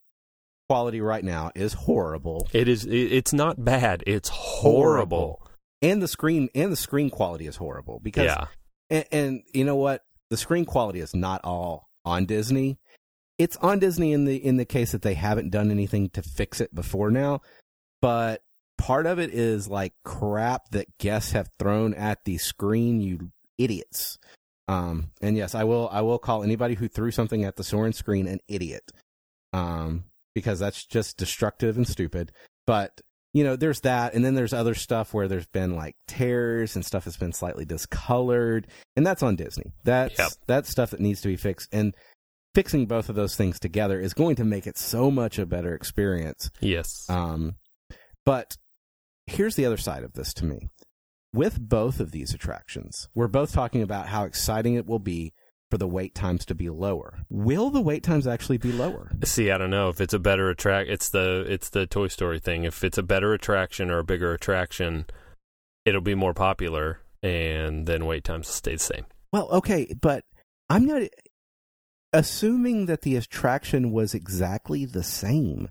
quality 0.67 1.01
right 1.01 1.23
now 1.23 1.51
is 1.55 1.73
horrible. 1.73 2.47
it 2.53 2.67
is 2.67 2.85
it's 2.85 3.33
not 3.33 3.63
bad 3.63 4.03
it's 4.05 4.29
horrible, 4.29 5.41
And 5.81 6.01
the 6.01 6.07
screen 6.07 6.49
and 6.53 6.71
the 6.71 6.75
screen 6.75 7.09
quality 7.09 7.47
is 7.47 7.55
horrible 7.55 7.99
because 8.03 8.25
yeah 8.25 8.45
and, 8.89 9.05
and 9.11 9.43
you 9.53 9.65
know 9.65 9.75
what? 9.75 10.03
The 10.31 10.37
screen 10.37 10.65
quality 10.65 10.99
is 10.99 11.15
not 11.15 11.41
all 11.43 11.89
on 12.05 12.25
Disney. 12.25 12.79
It's 13.37 13.57
on 13.57 13.79
Disney 13.79 14.13
in 14.13 14.25
the 14.25 14.35
in 14.35 14.57
the 14.57 14.65
case 14.65 14.91
that 14.91 15.01
they 15.01 15.13
haven't 15.13 15.49
done 15.49 15.69
anything 15.69 16.09
to 16.11 16.21
fix 16.21 16.59
it 16.61 16.73
before 16.73 17.11
now. 17.11 17.41
But 18.01 18.41
part 18.79 19.05
of 19.05 19.19
it 19.19 19.31
is 19.31 19.67
like 19.67 19.93
crap 20.03 20.69
that 20.71 20.97
guests 20.97 21.33
have 21.33 21.49
thrown 21.59 21.93
at 21.93 22.23
the 22.25 22.37
screen, 22.39 23.01
you 23.01 23.31
idiots. 23.59 24.17
Um, 24.67 25.11
and 25.21 25.35
yes, 25.37 25.53
I 25.53 25.65
will 25.65 25.89
I 25.91 26.01
will 26.01 26.17
call 26.17 26.43
anybody 26.43 26.75
who 26.75 26.87
threw 26.87 27.11
something 27.11 27.43
at 27.43 27.57
the 27.57 27.63
Soren 27.63 27.93
screen 27.93 28.27
an 28.27 28.39
idiot. 28.47 28.91
Um, 29.53 30.05
because 30.35 30.59
that's 30.59 30.85
just 30.85 31.17
destructive 31.17 31.75
and 31.75 31.87
stupid. 31.87 32.31
But 32.65 33.01
you 33.33 33.43
know, 33.43 33.55
there's 33.55 33.81
that, 33.81 34.15
and 34.15 34.25
then 34.25 34.33
there's 34.33 34.53
other 34.53 34.73
stuff 34.73 35.13
where 35.13 35.27
there's 35.27 35.45
been 35.47 35.75
like 35.75 35.95
tears 36.07 36.75
and 36.75 36.83
stuff 36.83 37.05
that's 37.05 37.17
been 37.17 37.33
slightly 37.33 37.65
discolored, 37.65 38.67
and 38.95 39.05
that's 39.05 39.21
on 39.21 39.35
Disney. 39.35 39.71
That's 39.83 40.17
Yep. 40.17 40.31
that's 40.47 40.69
stuff 40.69 40.91
that 40.91 40.99
needs 40.99 41.21
to 41.21 41.27
be 41.27 41.35
fixed, 41.35 41.69
and 41.71 41.93
fixing 42.55 42.85
both 42.85 43.09
of 43.09 43.15
those 43.15 43.35
things 43.35 43.59
together 43.59 43.99
is 43.99 44.13
going 44.13 44.35
to 44.37 44.43
make 44.43 44.65
it 44.65 44.77
so 44.77 45.11
much 45.11 45.37
a 45.37 45.45
better 45.45 45.75
experience. 45.75 46.49
yes 46.59 47.05
Um, 47.09 47.55
but 48.25 48.57
here's 49.29 49.55
the 49.55 49.65
other 49.65 49.77
side 49.77 50.03
of 50.03 50.13
this 50.13 50.33
to 50.35 50.45
me. 50.45 50.69
With 51.33 51.59
both 51.59 51.99
of 51.99 52.11
these 52.11 52.33
attractions, 52.33 53.07
we're 53.13 53.27
both 53.27 53.51
talking 53.51 53.81
about 53.81 54.07
how 54.07 54.23
exciting 54.23 54.73
it 54.73 54.87
will 54.87 54.99
be 54.99 55.33
for 55.69 55.77
the 55.77 55.87
wait 55.87 56.15
times 56.15 56.45
to 56.45 56.55
be 56.55 56.69
lower. 56.69 57.19
Will 57.29 57.69
the 57.69 57.81
wait 57.81 58.01
times 58.01 58.25
actually 58.25 58.57
be 58.57 58.71
lower? 58.71 59.11
See, 59.23 59.51
I 59.51 59.59
don't 59.59 59.69
know 59.69 59.89
if 59.89 60.01
it's 60.01 60.13
a 60.13 60.19
better 60.19 60.49
attract. 60.49 60.89
It's 60.89 61.09
the 61.09 61.45
it's 61.47 61.69
the 61.69 61.85
Toy 61.85 62.07
Story 62.07 62.39
thing. 62.39 62.63
If 62.63 62.83
it's 62.83 62.97
a 62.97 63.03
better 63.03 63.33
attraction 63.33 63.91
or 63.91 63.99
a 63.99 64.03
bigger 64.03 64.33
attraction, 64.33 65.05
it'll 65.85 66.01
be 66.01 66.15
more 66.15 66.33
popular, 66.33 67.01
and 67.21 67.85
then 67.85 68.07
wait 68.07 68.23
times 68.23 68.47
will 68.47 68.53
stay 68.53 68.73
the 68.73 68.79
same. 68.79 69.05
Well, 69.31 69.49
okay, 69.49 69.93
but 70.01 70.23
I'm 70.69 70.87
not 70.87 71.03
assuming 72.11 72.87
that 72.87 73.03
the 73.03 73.15
attraction 73.15 73.91
was 73.91 74.15
exactly 74.15 74.85
the 74.85 75.03
same. 75.03 75.69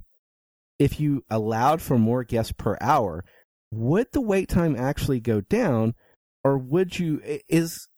If 0.79 1.01
you 1.01 1.25
allowed 1.29 1.83
for 1.83 1.99
more 1.99 2.23
guests 2.23 2.53
per 2.53 2.79
hour, 2.81 3.25
would 3.71 4.09
the 4.13 4.21
wait 4.21 4.49
time 4.49 4.77
actually 4.77 5.21
go 5.21 5.41
down 5.41 5.95
or 6.45 6.57
would 6.57 6.99
you 6.99 7.21
is 7.49 7.89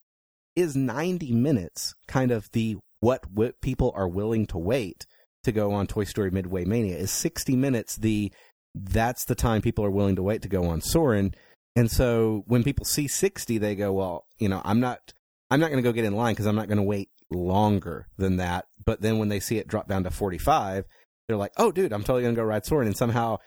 is 0.57 0.77
90 0.77 1.33
minutes 1.33 1.95
kind 2.09 2.31
of 2.31 2.51
the 2.53 2.77
what 3.01 3.25
people 3.63 3.93
are 3.95 4.09
willing 4.09 4.47
to 4.47 4.59
wait 4.59 5.07
to 5.45 5.53
go 5.53 5.73
on 5.73 5.87
Toy 5.87 6.05
Story 6.05 6.31
Midway 6.31 6.65
Mania? 6.65 6.97
Is 6.97 7.11
60 7.11 7.57
minutes 7.57 7.97
the 7.97 8.33
that's 8.75 9.25
the 9.25 9.35
time 9.35 9.63
people 9.63 9.85
are 9.85 9.91
willing 9.91 10.17
to 10.17 10.23
wait 10.23 10.43
to 10.43 10.49
go 10.49 10.65
on 10.67 10.81
Soren? 10.81 11.35
And 11.77 11.91
so 11.91 12.45
when 12.47 12.65
people 12.65 12.85
see 12.85 13.09
60, 13.09 13.59
they 13.59 13.75
go, 13.75 13.93
well, 13.93 14.27
you 14.39 14.49
know, 14.49 14.61
I'm 14.65 14.81
not 14.81 15.13
I'm 15.51 15.61
not 15.61 15.71
going 15.71 15.83
to 15.83 15.89
go 15.89 15.93
get 15.93 16.05
in 16.05 16.15
line 16.15 16.35
because 16.35 16.47
I'm 16.47 16.57
not 16.57 16.69
going 16.69 16.79
to 16.79 16.83
wait 16.83 17.11
longer 17.31 18.07
than 18.19 18.37
that. 18.37 18.67
But 18.85 19.01
then 19.01 19.19
when 19.19 19.29
they 19.29 19.41
see 19.41 19.59
it 19.59 19.69
drop 19.69 19.89
down 19.89 20.05
to 20.05 20.11
45, 20.11 20.85
they're 21.27 21.37
like, 21.37 21.53
oh, 21.57 21.73
dude, 21.73 21.93
I'm 21.93 22.03
totally 22.03 22.23
going 22.23 22.35
to 22.35 22.41
go 22.41 22.45
ride 22.45 22.67
Soren. 22.67 22.87
And 22.87 22.97
somehow 22.97 23.39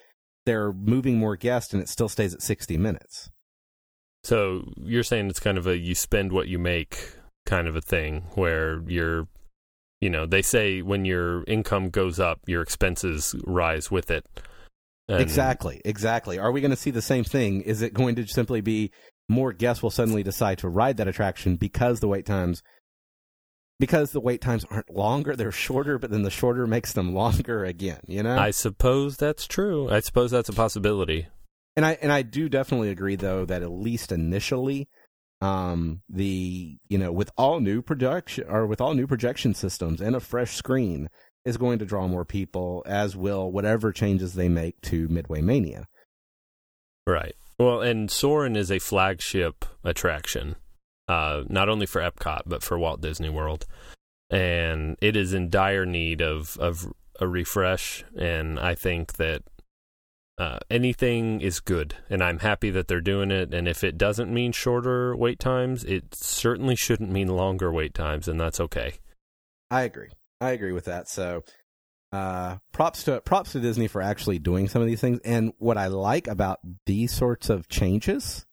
they're 0.45 0.73
moving 0.73 1.17
more 1.17 1.35
guests 1.35 1.73
and 1.73 1.81
it 1.81 1.89
still 1.89 2.09
stays 2.09 2.33
at 2.33 2.41
60 2.41 2.77
minutes. 2.77 3.29
So 4.23 4.71
you're 4.77 5.03
saying 5.03 5.29
it's 5.29 5.39
kind 5.39 5.57
of 5.57 5.67
a 5.67 5.77
you 5.77 5.95
spend 5.95 6.31
what 6.31 6.47
you 6.47 6.57
make 6.57 7.15
kind 7.45 7.67
of 7.67 7.75
a 7.75 7.81
thing 7.81 8.23
where 8.35 8.81
you're, 8.87 9.27
you 9.99 10.09
know, 10.09 10.25
they 10.25 10.41
say 10.41 10.81
when 10.81 11.05
your 11.05 11.43
income 11.45 11.89
goes 11.89 12.19
up, 12.19 12.39
your 12.47 12.61
expenses 12.61 13.35
rise 13.45 13.91
with 13.91 14.09
it. 14.09 14.25
And- 15.09 15.21
exactly. 15.21 15.81
Exactly. 15.83 16.39
Are 16.39 16.51
we 16.51 16.61
going 16.61 16.71
to 16.71 16.77
see 16.77 16.91
the 16.91 17.01
same 17.01 17.25
thing? 17.25 17.61
Is 17.61 17.81
it 17.81 17.93
going 17.93 18.15
to 18.15 18.27
simply 18.27 18.61
be 18.61 18.91
more 19.29 19.53
guests 19.53 19.81
will 19.81 19.89
suddenly 19.89 20.23
decide 20.23 20.57
to 20.59 20.69
ride 20.69 20.97
that 20.97 21.07
attraction 21.07 21.55
because 21.55 21.99
the 21.99 22.07
wait 22.07 22.25
times 22.25 22.61
because 23.79 24.11
the 24.11 24.21
wait 24.21 24.41
times 24.41 24.65
aren't 24.69 24.93
longer, 24.93 25.35
they're 25.35 25.51
shorter, 25.51 25.97
but 25.97 26.11
then 26.11 26.23
the 26.23 26.29
shorter 26.29 26.67
makes 26.67 26.93
them 26.93 27.13
longer 27.15 27.65
again, 27.65 27.99
you 28.07 28.23
know? 28.23 28.37
I 28.37 28.51
suppose 28.51 29.17
that's 29.17 29.47
true. 29.47 29.89
I 29.89 29.99
suppose 29.99 30.31
that's 30.31 30.49
a 30.49 30.53
possibility. 30.53 31.27
and 31.75 31.85
I 31.85 31.97
and 32.01 32.11
I 32.11 32.21
do 32.21 32.49
definitely 32.49 32.89
agree 32.89 33.15
though 33.15 33.45
that 33.45 33.63
at 33.63 33.71
least 33.71 34.11
initially, 34.11 34.87
um, 35.41 36.01
the 36.09 36.77
you 36.87 36.97
know 36.97 37.11
with 37.11 37.31
all 37.37 37.59
new 37.59 37.81
production 37.81 38.45
or 38.47 38.65
with 38.65 38.79
all 38.79 38.93
new 38.93 39.07
projection 39.07 39.53
systems 39.53 39.99
and 39.99 40.15
a 40.15 40.19
fresh 40.21 40.55
screen 40.55 41.09
is 41.45 41.57
going 41.57 41.79
to 41.79 41.85
draw 41.85 42.07
more 42.07 42.23
people, 42.23 42.83
as 42.85 43.17
will 43.17 43.51
whatever 43.51 43.91
changes 43.91 44.33
they 44.33 44.47
make 44.47 44.79
to 44.81 45.07
Midway 45.09 45.41
Mania. 45.41 45.87
Right. 47.05 47.35
Well, 47.59 47.81
and 47.81 48.09
Soren 48.09 48.55
is 48.55 48.71
a 48.71 48.79
flagship 48.79 49.65
attraction, 49.83 50.55
uh, 51.07 51.43
not 51.47 51.69
only 51.69 51.85
for 51.85 52.01
Epcot 52.01 52.43
but 52.45 52.63
for 52.63 52.77
Walt 52.77 53.01
Disney 53.01 53.29
World, 53.29 53.65
and 54.29 54.97
it 55.01 55.15
is 55.15 55.33
in 55.33 55.49
dire 55.49 55.85
need 55.85 56.21
of 56.21 56.57
of 56.57 56.91
a 57.19 57.27
refresh. 57.27 58.03
And 58.17 58.59
I 58.59 58.75
think 58.75 59.13
that 59.13 59.43
uh, 60.37 60.59
anything 60.69 61.41
is 61.41 61.59
good, 61.59 61.95
and 62.09 62.23
I'm 62.23 62.39
happy 62.39 62.71
that 62.71 62.87
they're 62.87 63.01
doing 63.01 63.31
it. 63.31 63.53
And 63.53 63.67
if 63.67 63.83
it 63.83 63.97
doesn't 63.97 64.33
mean 64.33 64.51
shorter 64.51 65.15
wait 65.15 65.39
times, 65.39 65.83
it 65.83 66.15
certainly 66.15 66.75
shouldn't 66.75 67.11
mean 67.11 67.27
longer 67.27 67.71
wait 67.71 67.93
times, 67.93 68.27
and 68.27 68.39
that's 68.39 68.59
okay. 68.59 68.93
I 69.69 69.83
agree. 69.83 70.09
I 70.41 70.51
agree 70.51 70.71
with 70.73 70.85
that. 70.85 71.07
So, 71.07 71.43
uh, 72.11 72.57
props 72.71 73.03
to 73.03 73.21
props 73.21 73.53
to 73.53 73.59
Disney 73.59 73.87
for 73.87 74.01
actually 74.01 74.39
doing 74.39 74.67
some 74.67 74.81
of 74.81 74.87
these 74.87 75.01
things. 75.01 75.19
And 75.23 75.53
what 75.57 75.77
I 75.77 75.87
like 75.87 76.27
about 76.27 76.59
these 76.85 77.11
sorts 77.11 77.49
of 77.49 77.67
changes 77.69 78.45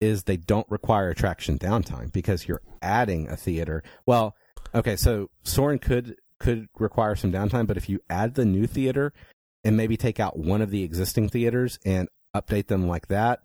is 0.00 0.24
they 0.24 0.36
don't 0.36 0.70
require 0.70 1.08
attraction 1.10 1.58
downtime 1.58 2.12
because 2.12 2.46
you're 2.46 2.62
adding 2.82 3.28
a 3.28 3.36
theater. 3.36 3.82
Well, 4.06 4.34
Okay, 4.74 4.96
so 4.96 5.30
Soren 5.44 5.78
could 5.78 6.16
could 6.40 6.68
require 6.78 7.16
some 7.16 7.32
downtime, 7.32 7.66
but 7.66 7.78
if 7.78 7.88
you 7.88 8.00
add 8.10 8.34
the 8.34 8.44
new 8.44 8.66
theater 8.66 9.14
and 9.64 9.76
maybe 9.78 9.96
take 9.96 10.20
out 10.20 10.38
one 10.38 10.60
of 10.60 10.70
the 10.70 10.82
existing 10.82 11.30
theaters 11.30 11.78
and 11.86 12.06
update 12.36 12.66
them 12.66 12.86
like 12.86 13.08
that, 13.08 13.40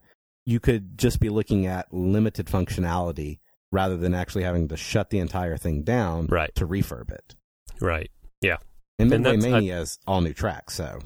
you 0.45 0.60
could 0.60 0.98
just 0.98 1.22
be 1.22 1.29
looking 1.29 1.65
at 1.65 1.91
limited 1.93 2.48
functionality 2.48 3.39
rather 3.72 3.95
than 3.95 4.13
actually 4.13 4.43
having 4.43 4.67
to 4.67 4.75
shut 4.75 5.10
the 5.12 5.19
entire 5.19 5.55
thing 5.55 5.81
down 5.83 6.27
Right. 6.27 6.53
to 6.55 6.67
refurb 6.67 7.10
it. 7.10 7.36
Right. 7.79 8.12
Yeah. 8.41 8.57
And 9.00 9.10
Midway 9.10 9.38
that's- 9.38 9.45
I- 9.45 9.50
Mania 9.60 9.79
is 9.79 9.98
all 10.05 10.19
new 10.22 10.33
tracks, 10.33 10.74
so 10.75 11.00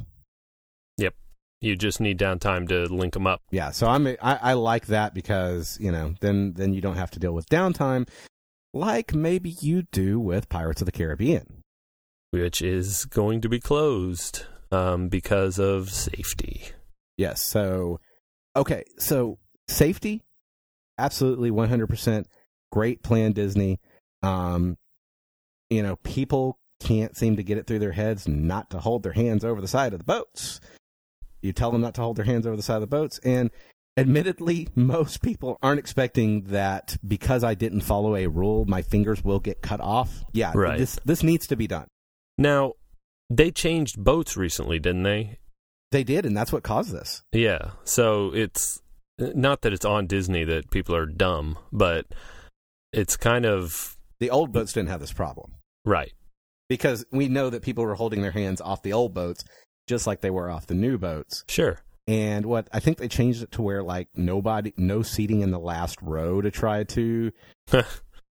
You 1.62 1.76
just 1.76 2.00
need 2.00 2.20
downtime 2.20 2.68
to 2.70 2.86
link 2.86 3.14
them 3.14 3.26
up. 3.28 3.42
yeah. 3.52 3.72
So 3.72 3.88
I'm 3.88 4.08
I, 4.08 4.16
I 4.22 4.54
like 4.54 4.88
that 4.88 5.14
because 5.14 5.78
you 5.82 5.92
know 5.92 6.14
then 6.22 6.54
then 6.54 6.74
you 6.74 6.82
don't 6.82 6.98
have 6.98 7.12
to 7.12 7.20
deal 7.20 7.34
with 7.34 7.50
downtime 7.50 8.08
like 8.74 9.14
maybe 9.14 9.50
you 9.50 9.84
do 9.92 10.20
with 10.20 10.50
Pirates 10.50 10.82
of 10.82 10.86
the 10.86 10.92
Caribbean. 10.92 11.64
which 12.32 12.62
is 12.62 13.06
going 13.06 13.42
to 13.42 13.50
be 13.50 13.60
closed 13.60 14.46
um, 14.72 15.08
because 15.08 15.58
of 15.60 15.90
safety. 15.90 16.62
Yes. 17.18 17.42
So, 17.42 18.00
okay. 18.56 18.84
So, 19.00 19.40
safety, 19.68 20.24
absolutely 20.98 21.50
100%. 21.52 22.26
Great 22.72 23.02
plan, 23.02 23.32
Disney. 23.32 23.80
Um, 24.22 24.78
you 25.70 25.82
know, 25.82 25.96
people 25.98 26.60
can't 26.82 27.16
seem 27.16 27.38
to 27.38 27.44
get 27.44 27.58
it 27.58 27.66
through 27.66 27.80
their 27.80 27.94
heads 27.94 28.28
not 28.28 28.70
to 28.72 28.80
hold 28.80 29.04
their 29.04 29.14
hands 29.14 29.44
over 29.44 29.62
the 29.62 29.68
side 29.68 29.94
of 29.94 30.00
the 30.00 30.06
boats. 30.06 30.60
You 31.42 31.54
tell 31.54 31.72
them 31.72 31.82
not 31.82 31.94
to 31.96 32.02
hold 32.02 32.18
their 32.18 32.26
hands 32.26 32.46
over 32.48 32.56
the 32.56 32.64
side 32.64 32.76
of 32.76 32.82
the 32.82 32.88
boats. 32.88 33.20
And 33.24 33.52
admittedly, 33.98 34.68
most 34.76 35.22
people 35.22 35.58
aren't 35.62 35.80
expecting 35.80 36.44
that 36.46 36.98
because 37.08 37.44
I 37.44 37.54
didn't 37.56 37.82
follow 37.82 38.16
a 38.16 38.28
rule, 38.28 38.66
my 38.66 38.82
fingers 38.82 39.24
will 39.24 39.40
get 39.40 39.62
cut 39.62 39.82
off. 39.82 40.24
Yeah. 40.34 40.52
Right. 40.56 40.78
This, 40.78 41.00
this 41.06 41.24
needs 41.24 41.48
to 41.48 41.56
be 41.56 41.68
done. 41.68 41.88
Now, 42.38 42.74
they 43.30 43.52
changed 43.52 44.04
boats 44.04 44.38
recently, 44.38 44.80
didn't 44.80 45.04
they? 45.04 45.40
They 45.92 46.04
did. 46.04 46.26
And 46.26 46.36
that's 46.36 46.52
what 46.52 46.64
caused 46.64 46.92
this. 46.92 47.24
Yeah. 47.32 47.72
So 47.84 48.34
it's 48.34 48.82
not 49.20 49.62
that 49.62 49.74
it's 49.74 49.86
on 49.86 50.06
Disney 50.08 50.44
that 50.44 50.70
people 50.70 50.96
are 50.96 51.06
dumb, 51.06 51.58
but 51.72 52.06
it's 52.94 53.18
kind 53.18 53.46
of 53.46 53.98
The 54.20 54.30
old 54.30 54.52
boats 54.52 54.74
didn't 54.74 54.90
have 54.90 55.00
this 55.02 55.14
problem. 55.14 55.54
right. 55.86 56.14
because 56.70 57.06
we 57.12 57.28
know 57.30 57.50
that 57.50 57.62
people 57.64 57.84
were 57.86 57.96
holding 57.96 58.22
their 58.22 58.32
hands 58.32 58.60
off 58.62 58.82
the 58.84 58.92
old 58.94 59.14
boats 59.14 59.44
just 59.88 60.06
like 60.06 60.22
they 60.22 60.30
were 60.30 60.50
off 60.50 60.68
the 60.68 60.76
new 60.76 60.98
boats. 60.98 61.44
Sure. 61.48 61.80
And 62.08 62.46
what 62.46 62.70
I 62.72 62.80
think 62.80 62.98
they 62.98 63.08
changed 63.08 63.44
it 63.44 63.52
to 63.54 63.62
where 63.62 63.84
like 63.84 64.08
nobody, 64.16 64.74
no 64.78 65.02
seating 65.02 65.42
in 65.42 65.52
the 65.52 65.60
last 65.60 66.02
row 66.02 66.42
to 66.42 66.50
try 66.52 66.84
to, 66.86 67.32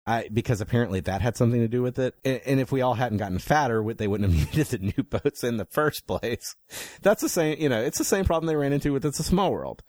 I 0.06 0.28
because 0.32 0.62
apparently 0.62 1.00
that 1.00 1.20
had 1.20 1.36
something 1.36 1.60
to 1.60 1.68
do 1.68 1.82
with 1.82 1.98
it. 1.98 2.14
And, 2.24 2.40
and 2.46 2.60
if 2.60 2.72
we 2.72 2.80
all 2.80 2.94
hadn't 2.94 3.18
gotten 3.18 3.38
fatter, 3.38 3.84
they 3.92 4.08
wouldn't 4.08 4.32
have 4.32 4.48
needed 4.56 4.66
the 4.68 4.92
new 4.96 5.02
boats 5.02 5.44
in 5.44 5.58
the 5.58 5.66
first 5.66 6.06
place. 6.06 6.54
That's 7.02 7.20
the 7.20 7.28
same, 7.28 7.60
you 7.60 7.68
know, 7.68 7.82
it's 7.82 7.98
the 7.98 8.04
same 8.04 8.24
problem 8.24 8.46
they 8.46 8.56
ran 8.56 8.72
into 8.72 8.92
with 8.92 9.04
It's 9.04 9.20
a 9.20 9.24
Small 9.24 9.52
World. 9.52 9.82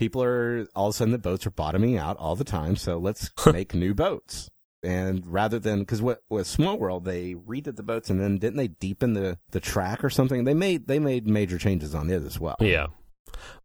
People 0.00 0.22
are 0.24 0.66
all 0.74 0.88
of 0.88 0.94
a 0.94 0.96
sudden 0.96 1.12
the 1.12 1.18
boats 1.18 1.46
are 1.46 1.50
bottoming 1.50 1.96
out 1.96 2.16
all 2.16 2.34
the 2.34 2.42
time, 2.42 2.74
so 2.74 2.98
let's 2.98 3.30
make 3.52 3.72
new 3.72 3.94
boats. 3.94 4.50
And 4.82 5.24
rather 5.26 5.58
than 5.58 5.80
because 5.80 6.02
what 6.02 6.22
with 6.28 6.46
Small 6.46 6.78
World 6.78 7.04
they 7.04 7.34
redid 7.34 7.76
the 7.76 7.82
boats 7.82 8.10
and 8.10 8.20
then 8.20 8.38
didn't 8.38 8.56
they 8.56 8.68
deepen 8.68 9.12
the 9.12 9.38
the 9.50 9.60
track 9.60 10.02
or 10.02 10.10
something? 10.10 10.44
They 10.44 10.54
made 10.54 10.88
they 10.88 10.98
made 10.98 11.26
major 11.26 11.58
changes 11.58 11.94
on 11.94 12.10
it 12.10 12.24
as 12.24 12.40
well. 12.40 12.56
Yeah. 12.60 12.88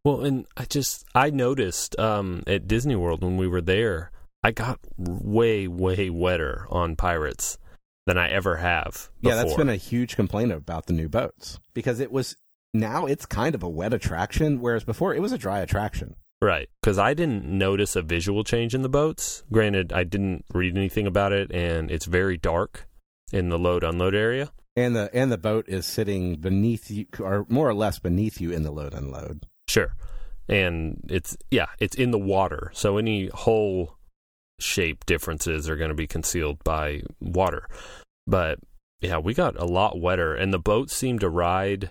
Well, 0.04 0.24
and 0.24 0.46
I 0.56 0.64
just 0.64 1.04
I 1.14 1.30
noticed 1.30 1.98
um, 1.98 2.42
at 2.46 2.68
Disney 2.68 2.96
World 2.96 3.22
when 3.22 3.36
we 3.36 3.48
were 3.48 3.60
there, 3.60 4.10
I 4.42 4.52
got 4.52 4.78
way 4.96 5.66
way 5.66 6.08
wetter 6.08 6.66
on 6.70 6.96
Pirates 6.96 7.58
than 8.06 8.16
I 8.16 8.28
ever 8.30 8.56
have. 8.56 9.10
Yeah, 9.20 9.34
that's 9.34 9.54
been 9.54 9.68
a 9.68 9.76
huge 9.76 10.16
complaint 10.16 10.52
about 10.52 10.86
the 10.86 10.92
new 10.92 11.08
boats 11.08 11.58
because 11.74 12.00
it 12.00 12.12
was 12.12 12.36
now 12.72 13.06
it's 13.06 13.26
kind 13.26 13.54
of 13.54 13.62
a 13.62 13.68
wet 13.68 13.92
attraction, 13.92 14.60
whereas 14.60 14.84
before 14.84 15.14
it 15.14 15.20
was 15.20 15.32
a 15.32 15.38
dry 15.38 15.58
attraction. 15.60 16.14
Right. 16.40 16.68
Because 16.80 16.98
I 16.98 17.14
didn't 17.14 17.44
notice 17.44 17.96
a 17.96 18.02
visual 18.02 18.44
change 18.44 18.74
in 18.74 18.82
the 18.82 18.88
boats. 18.88 19.42
Granted, 19.50 19.92
I 19.92 20.04
didn't 20.04 20.44
read 20.52 20.76
anything 20.76 21.06
about 21.06 21.32
it, 21.32 21.50
and 21.52 21.90
it's 21.90 22.06
very 22.06 22.36
dark 22.36 22.88
in 23.32 23.48
the 23.48 23.58
load 23.58 23.82
unload 23.82 24.14
area. 24.14 24.50
And 24.76 24.94
the 24.94 25.10
and 25.12 25.32
the 25.32 25.38
boat 25.38 25.64
is 25.68 25.86
sitting 25.86 26.36
beneath 26.36 26.90
you, 26.90 27.06
or 27.18 27.44
more 27.48 27.68
or 27.68 27.74
less 27.74 27.98
beneath 27.98 28.40
you 28.40 28.52
in 28.52 28.62
the 28.62 28.70
load 28.70 28.94
unload. 28.94 29.46
Sure. 29.68 29.94
And 30.48 31.00
it's, 31.10 31.36
yeah, 31.50 31.66
it's 31.78 31.96
in 31.96 32.12
the 32.12 32.18
water. 32.18 32.70
So 32.72 32.96
any 32.96 33.28
hull 33.34 33.98
shape 34.60 35.04
differences 35.04 35.68
are 35.68 35.76
going 35.76 35.90
to 35.90 35.94
be 35.94 36.06
concealed 36.06 36.62
by 36.64 37.02
water. 37.20 37.68
But 38.26 38.60
yeah, 39.00 39.18
we 39.18 39.34
got 39.34 39.60
a 39.60 39.64
lot 39.64 40.00
wetter, 40.00 40.34
and 40.34 40.52
the 40.52 40.58
boat 40.58 40.90
seemed 40.90 41.20
to 41.20 41.28
ride, 41.28 41.90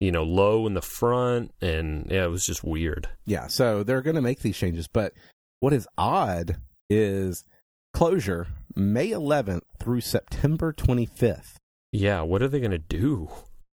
you 0.00 0.12
know, 0.12 0.22
low 0.22 0.66
in 0.66 0.74
the 0.74 0.82
front, 0.82 1.52
and 1.60 2.08
yeah, 2.10 2.24
it 2.24 2.30
was 2.30 2.44
just 2.44 2.64
weird. 2.64 3.08
Yeah, 3.24 3.46
so 3.46 3.82
they're 3.82 4.02
going 4.02 4.16
to 4.16 4.22
make 4.22 4.40
these 4.40 4.56
changes, 4.56 4.88
but 4.88 5.12
what 5.60 5.72
is 5.72 5.88
odd 5.96 6.56
is 6.90 7.44
closure 7.92 8.48
May 8.74 9.10
11th 9.10 9.62
through 9.80 10.00
September 10.00 10.72
25th. 10.72 11.54
Yeah, 11.92 12.22
what 12.22 12.42
are 12.42 12.48
they 12.48 12.58
going 12.58 12.72
to 12.72 12.78
do? 12.78 13.30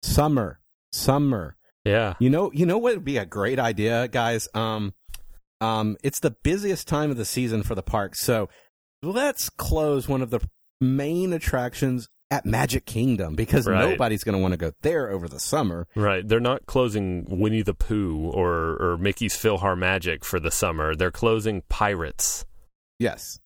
Summer, 0.03 0.61
summer. 0.91 1.57
Yeah. 1.85 2.15
You 2.19 2.31
know, 2.31 2.51
you 2.53 2.67
know 2.67 2.79
what 2.79 2.95
would 2.95 3.05
be 3.05 3.19
a 3.19 3.27
great 3.27 3.59
idea, 3.59 4.09
guys. 4.09 4.49
Um, 4.55 4.95
um, 5.61 5.97
it's 6.03 6.21
the 6.21 6.35
busiest 6.43 6.89
time 6.89 7.11
of 7.11 7.17
the 7.17 7.25
season 7.25 7.63
for 7.63 7.75
the 7.75 7.83
park, 7.83 8.15
so 8.17 8.49
let's 9.03 9.49
close 9.49 10.09
one 10.09 10.23
of 10.23 10.31
the 10.31 10.41
main 10.81 11.33
attractions 11.33 12.09
at 12.31 12.45
Magic 12.45 12.85
Kingdom 12.87 13.35
because 13.37 13.67
Right. 13.67 13.89
nobody's 13.91 14.25
going 14.25 14.35
to 14.35 14.41
want 14.43 14.53
to 14.53 14.59
go 14.59 14.73
there 14.83 15.11
over 15.11 15.29
the 15.29 15.39
summer. 15.39 15.87
Right. 15.95 16.27
They're 16.27 16.41
not 16.41 16.67
closing 16.67 17.25
Winnie 17.29 17.63
the 17.63 17.75
Pooh 17.75 18.31
or, 18.33 18.77
or 18.81 18.97
Mickey's 18.99 19.35
PhilharMagic 19.37 20.25
for 20.25 20.41
the 20.41 20.51
summer. 20.51 20.95
They're 20.97 21.13
closing 21.13 21.63
Pirates. 21.69 22.45
Yes. 22.99 23.39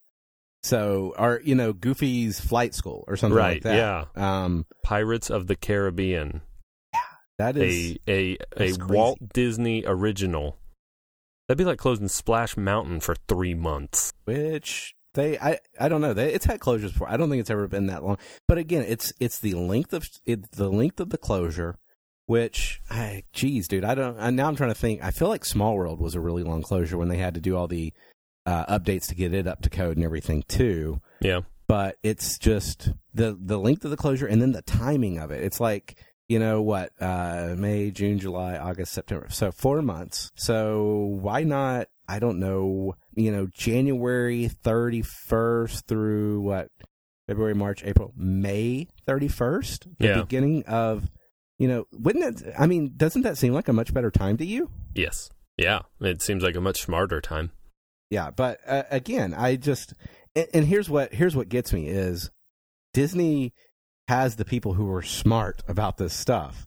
So, 0.62 1.14
or 1.18 1.40
you 1.44 1.54
know, 1.54 1.72
Goofy's 1.72 2.40
Flight 2.40 2.74
School 2.74 3.04
or 3.08 3.16
something 3.16 3.36
right. 3.36 3.54
like 3.54 3.62
that. 3.64 3.76
Yeah. 3.76 4.04
Um, 4.44 4.66
Pirates 4.84 5.30
of 5.30 5.46
the 5.46 5.56
Caribbean. 5.56 6.42
that 7.38 7.56
is 7.56 7.96
A 8.08 8.36
a 8.58 8.68
a. 8.72 8.72
Walt 8.86 9.18
Disney 9.32 9.84
original. 9.86 10.56
That'd 11.48 11.58
be 11.58 11.64
like 11.64 11.78
closing 11.78 12.08
Splash 12.08 12.56
Mountain 12.56 13.00
for 13.00 13.14
three 13.26 13.54
months. 13.54 14.12
which 14.24 14.94
they 15.14 15.38
I 15.38 15.58
I 15.78 15.88
don't 15.88 16.00
know. 16.00 16.14
They, 16.14 16.32
it's 16.32 16.46
had 16.46 16.60
closures 16.60 16.92
before. 16.92 17.10
I 17.10 17.16
don't 17.16 17.30
think 17.30 17.40
it's 17.40 17.50
ever 17.50 17.68
been 17.68 17.86
that 17.86 18.04
long. 18.04 18.18
But 18.46 18.58
again, 18.58 18.84
it's 18.86 19.12
it's 19.20 19.38
the 19.38 19.54
length 19.54 19.92
of 19.92 20.08
it, 20.26 20.50
the 20.52 20.70
length 20.70 21.00
of 21.00 21.10
the 21.10 21.18
closure. 21.18 21.76
Which, 22.26 22.80
I, 22.88 23.24
geez, 23.32 23.66
dude, 23.66 23.84
I 23.84 23.96
don't. 23.96 24.16
I, 24.16 24.30
now 24.30 24.46
I'm 24.46 24.54
trying 24.54 24.70
to 24.70 24.78
think. 24.78 25.02
I 25.02 25.10
feel 25.10 25.26
like 25.26 25.44
Small 25.44 25.74
World 25.74 26.00
was 26.00 26.14
a 26.14 26.20
really 26.20 26.44
long 26.44 26.62
closure 26.62 26.96
when 26.96 27.08
they 27.08 27.16
had 27.16 27.34
to 27.34 27.40
do 27.40 27.56
all 27.56 27.66
the 27.66 27.92
uh, 28.46 28.78
updates 28.78 29.08
to 29.08 29.16
get 29.16 29.34
it 29.34 29.48
up 29.48 29.62
to 29.62 29.70
code 29.70 29.96
and 29.96 30.04
everything 30.04 30.44
too. 30.46 31.00
Yeah. 31.20 31.40
But 31.66 31.96
it's 32.04 32.38
just 32.38 32.92
the 33.12 33.36
the 33.40 33.58
length 33.58 33.84
of 33.84 33.90
the 33.90 33.96
closure 33.96 34.26
and 34.26 34.40
then 34.40 34.52
the 34.52 34.62
timing 34.62 35.18
of 35.18 35.32
it. 35.32 35.42
It's 35.42 35.58
like 35.58 35.96
you 36.30 36.38
know 36.38 36.62
what, 36.62 36.92
uh, 37.00 37.56
May, 37.58 37.90
June, 37.90 38.20
July, 38.20 38.56
August, 38.56 38.92
September. 38.92 39.26
So 39.30 39.50
four 39.50 39.82
months. 39.82 40.30
So 40.36 41.18
why 41.20 41.42
not? 41.42 41.88
I 42.08 42.20
don't 42.20 42.38
know. 42.38 42.94
You 43.22 43.32
know, 43.32 43.46
January 43.52 44.48
thirty 44.48 45.02
first 45.02 45.86
through 45.86 46.40
what? 46.42 46.68
February, 47.28 47.54
March, 47.54 47.84
April, 47.84 48.12
May 48.16 48.88
thirty 49.06 49.28
first. 49.28 49.86
The 49.98 50.06
Yeah. 50.08 50.20
beginning 50.22 50.64
of. 50.64 51.08
You 51.58 51.68
know, 51.68 51.84
wouldn't 51.92 52.42
it? 52.42 52.54
I 52.58 52.66
mean, 52.66 52.94
doesn't 52.96 53.20
that 53.22 53.36
seem 53.36 53.52
like 53.52 53.68
a 53.68 53.74
much 53.74 53.92
better 53.92 54.10
time 54.10 54.38
to 54.38 54.46
you? 54.46 54.70
Yes. 54.94 55.28
Yeah. 55.58 55.80
It 56.00 56.22
seems 56.22 56.42
like 56.42 56.56
a 56.56 56.60
much 56.60 56.80
smarter 56.80 57.20
time. 57.20 57.50
Yeah, 58.08 58.30
but 58.30 58.58
uh, 58.66 58.84
again, 58.90 59.34
I 59.34 59.56
just 59.56 59.92
and, 60.34 60.46
and 60.54 60.66
here's 60.66 60.88
what 60.88 61.12
here's 61.12 61.36
what 61.36 61.50
gets 61.50 61.72
me 61.74 61.86
is 61.88 62.30
Disney 62.94 63.52
has 64.08 64.36
the 64.36 64.44
people 64.46 64.72
who 64.74 64.90
are 64.90 65.02
smart 65.02 65.62
about 65.68 65.98
this 65.98 66.14
stuff, 66.14 66.66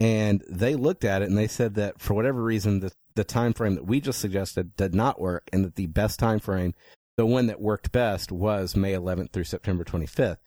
and 0.00 0.44
they 0.48 0.74
looked 0.76 1.04
at 1.04 1.22
it 1.22 1.28
and 1.28 1.36
they 1.38 1.48
said 1.48 1.74
that 1.76 2.00
for 2.00 2.12
whatever 2.14 2.42
reason 2.42 2.80
the 2.80 2.92
the 3.16 3.24
time 3.24 3.52
frame 3.52 3.74
that 3.74 3.86
we 3.86 4.00
just 4.00 4.20
suggested 4.20 4.76
did 4.76 4.94
not 4.94 5.20
work, 5.20 5.48
and 5.52 5.64
that 5.64 5.74
the 5.74 5.86
best 5.86 6.18
time 6.18 6.38
frame, 6.38 6.74
the 7.16 7.26
one 7.26 7.46
that 7.48 7.60
worked 7.60 7.90
best, 7.90 8.30
was 8.30 8.76
May 8.76 8.92
11th 8.92 9.32
through 9.32 9.44
September 9.44 9.84
25th, 9.84 10.38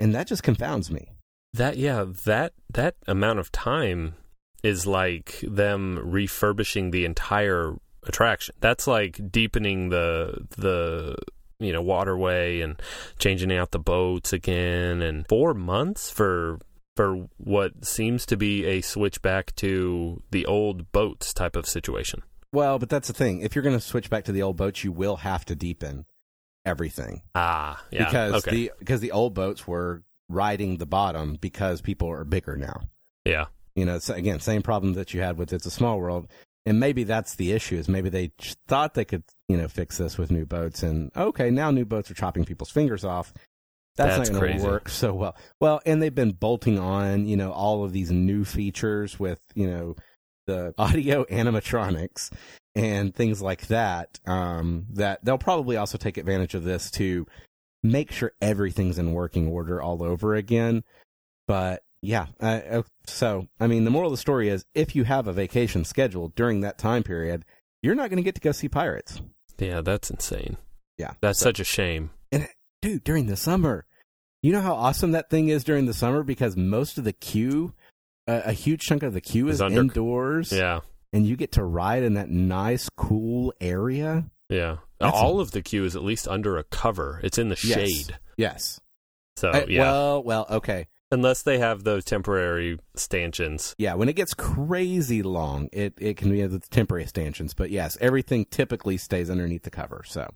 and 0.00 0.14
that 0.14 0.26
just 0.26 0.42
confounds 0.42 0.90
me. 0.90 1.10
That 1.52 1.76
yeah, 1.76 2.06
that 2.24 2.54
that 2.72 2.96
amount 3.06 3.38
of 3.38 3.52
time 3.52 4.14
is 4.62 4.86
like 4.86 5.40
them 5.42 5.98
refurbishing 6.02 6.90
the 6.90 7.04
entire 7.04 7.74
attraction. 8.04 8.54
That's 8.60 8.86
like 8.86 9.30
deepening 9.30 9.90
the 9.90 10.46
the 10.56 11.16
you 11.58 11.72
know 11.72 11.82
waterway 11.82 12.60
and 12.60 12.80
changing 13.18 13.52
out 13.52 13.70
the 13.72 13.78
boats 13.78 14.32
again 14.32 15.02
and 15.02 15.26
4 15.28 15.54
months 15.54 16.10
for 16.10 16.58
for 16.96 17.28
what 17.38 17.84
seems 17.84 18.26
to 18.26 18.36
be 18.36 18.64
a 18.66 18.80
switch 18.80 19.22
back 19.22 19.54
to 19.56 20.22
the 20.30 20.44
old 20.46 20.92
boats 20.92 21.32
type 21.32 21.56
of 21.56 21.66
situation. 21.66 22.22
Well, 22.52 22.78
but 22.78 22.88
that's 22.90 23.08
the 23.08 23.14
thing. 23.14 23.40
If 23.40 23.54
you're 23.54 23.62
going 23.62 23.76
to 23.76 23.80
switch 23.80 24.10
back 24.10 24.24
to 24.24 24.32
the 24.32 24.42
old 24.42 24.56
boats, 24.56 24.84
you 24.84 24.92
will 24.92 25.16
have 25.16 25.44
to 25.46 25.54
deepen. 25.54 26.04
everything 26.64 27.22
Ah, 27.34 27.82
yeah. 27.90 28.04
because 28.04 28.34
okay. 28.46 28.50
the 28.50 28.72
because 28.78 29.00
the 29.00 29.10
old 29.10 29.34
boats 29.34 29.66
were 29.66 30.02
riding 30.28 30.76
the 30.76 30.86
bottom 30.86 31.36
because 31.40 31.80
people 31.80 32.08
are 32.10 32.24
bigger 32.24 32.56
now. 32.56 32.80
yeah. 33.24 33.46
You 33.74 33.86
know, 33.86 33.96
it's, 33.96 34.10
again, 34.10 34.38
same 34.38 34.60
problem 34.60 34.92
that 34.94 35.14
you 35.14 35.22
had 35.22 35.38
with 35.38 35.50
It's 35.50 35.64
a 35.64 35.70
Small 35.70 35.98
World. 35.98 36.28
And 36.66 36.78
maybe 36.78 37.04
that's 37.04 37.36
the 37.36 37.52
issue 37.52 37.76
is 37.76 37.88
maybe 37.88 38.10
they 38.10 38.30
thought 38.68 38.92
they 38.92 39.06
could, 39.06 39.24
you 39.48 39.56
know, 39.56 39.66
fix 39.66 39.96
this 39.96 40.18
with 40.18 40.30
new 40.30 40.44
boats. 40.44 40.82
And 40.82 41.10
okay, 41.16 41.50
now 41.50 41.70
new 41.70 41.86
boats 41.86 42.10
are 42.10 42.14
chopping 42.14 42.44
people's 42.44 42.70
fingers 42.70 43.02
off. 43.02 43.32
That's, 43.96 44.16
That's 44.16 44.30
not 44.30 44.40
going 44.40 44.52
crazy. 44.52 44.64
to 44.64 44.70
work 44.70 44.88
so 44.88 45.12
well. 45.12 45.36
Well, 45.60 45.80
and 45.84 46.02
they've 46.02 46.14
been 46.14 46.32
bolting 46.32 46.78
on, 46.78 47.26
you 47.26 47.36
know, 47.36 47.52
all 47.52 47.84
of 47.84 47.92
these 47.92 48.10
new 48.10 48.44
features 48.44 49.20
with, 49.20 49.40
you 49.54 49.66
know, 49.68 49.96
the 50.46 50.74
audio 50.78 51.24
animatronics 51.24 52.30
and 52.74 53.14
things 53.14 53.42
like 53.42 53.66
that. 53.66 54.18
Um, 54.26 54.86
that 54.94 55.24
they'll 55.24 55.36
probably 55.38 55.76
also 55.76 55.98
take 55.98 56.16
advantage 56.16 56.54
of 56.54 56.64
this 56.64 56.90
to 56.92 57.26
make 57.82 58.12
sure 58.12 58.32
everything's 58.40 58.98
in 58.98 59.12
working 59.12 59.46
order 59.48 59.82
all 59.82 60.02
over 60.02 60.34
again. 60.34 60.84
But 61.46 61.82
yeah, 62.00 62.26
uh, 62.40 62.82
so 63.06 63.46
I 63.60 63.66
mean, 63.66 63.84
the 63.84 63.90
moral 63.90 64.08
of 64.08 64.14
the 64.14 64.16
story 64.16 64.48
is 64.48 64.64
if 64.74 64.96
you 64.96 65.04
have 65.04 65.26
a 65.28 65.32
vacation 65.34 65.84
scheduled 65.84 66.34
during 66.34 66.60
that 66.62 66.78
time 66.78 67.02
period, 67.02 67.44
you're 67.82 67.94
not 67.94 68.08
going 68.08 68.16
to 68.16 68.22
get 68.22 68.36
to 68.36 68.40
go 68.40 68.52
see 68.52 68.68
pirates. 68.68 69.20
Yeah, 69.58 69.80
that's 69.82 70.10
insane. 70.10 70.56
Yeah, 70.96 71.12
That's 71.20 71.38
So- 71.38 71.44
such 71.44 71.60
a 71.60 71.64
shame. 71.64 72.10
Dude, 72.82 73.04
during 73.04 73.26
the 73.26 73.36
summer. 73.36 73.86
You 74.42 74.52
know 74.52 74.60
how 74.60 74.74
awesome 74.74 75.12
that 75.12 75.30
thing 75.30 75.48
is 75.48 75.64
during 75.64 75.86
the 75.86 75.94
summer 75.94 76.22
because 76.24 76.56
most 76.56 76.98
of 76.98 77.04
the 77.04 77.12
queue, 77.12 77.72
uh, 78.26 78.42
a 78.44 78.52
huge 78.52 78.80
chunk 78.82 79.02
of 79.04 79.14
the 79.14 79.20
queue 79.20 79.48
Is 79.48 79.56
is 79.56 79.62
under- 79.62 79.80
indoors, 79.80 80.52
Yeah. 80.52 80.80
and 81.12 81.24
you 81.26 81.36
get 81.36 81.52
to 81.52 81.64
ride 81.64 82.02
in 82.02 82.14
that 82.14 82.28
nice, 82.28 82.88
cool 82.96 83.54
area. 83.60 84.24
Yeah. 84.48 84.78
That's- 84.98 85.18
All 85.20 85.40
of 85.40 85.52
the 85.52 85.62
queue 85.62 85.84
is 85.84 85.94
at 85.96 86.02
least 86.02 86.26
under 86.28 86.58
a 86.58 86.64
cover. 86.64 87.20
It's 87.22 87.38
in 87.38 87.48
the 87.48 87.58
Yes. 87.62 87.74
shade. 87.90 88.18
Yes. 88.36 88.80
So, 89.36 89.50
Uh, 89.50 89.64
yeah. 89.68 89.80
Well, 89.80 90.22
well, 90.24 90.46
okay. 90.50 90.88
Unless 91.12 91.42
they 91.42 91.58
have 91.58 91.84
those 91.84 92.04
temporary 92.04 92.78
stanchions. 92.96 93.74
Yeah, 93.78 93.94
when 93.94 94.08
it 94.08 94.14
gets 94.16 94.34
crazy 94.34 95.22
long, 95.22 95.68
it, 95.72 95.94
it 95.98 96.16
can 96.16 96.30
be 96.30 96.44
the 96.46 96.58
temporary 96.58 97.06
stanchions. 97.06 97.54
But 97.54 97.70
yes, 97.70 97.96
everything 98.00 98.46
typically 98.46 98.96
stays 98.96 99.28
underneath 99.30 99.62
the 99.62 99.70
cover. 99.70 100.02
So, 100.06 100.32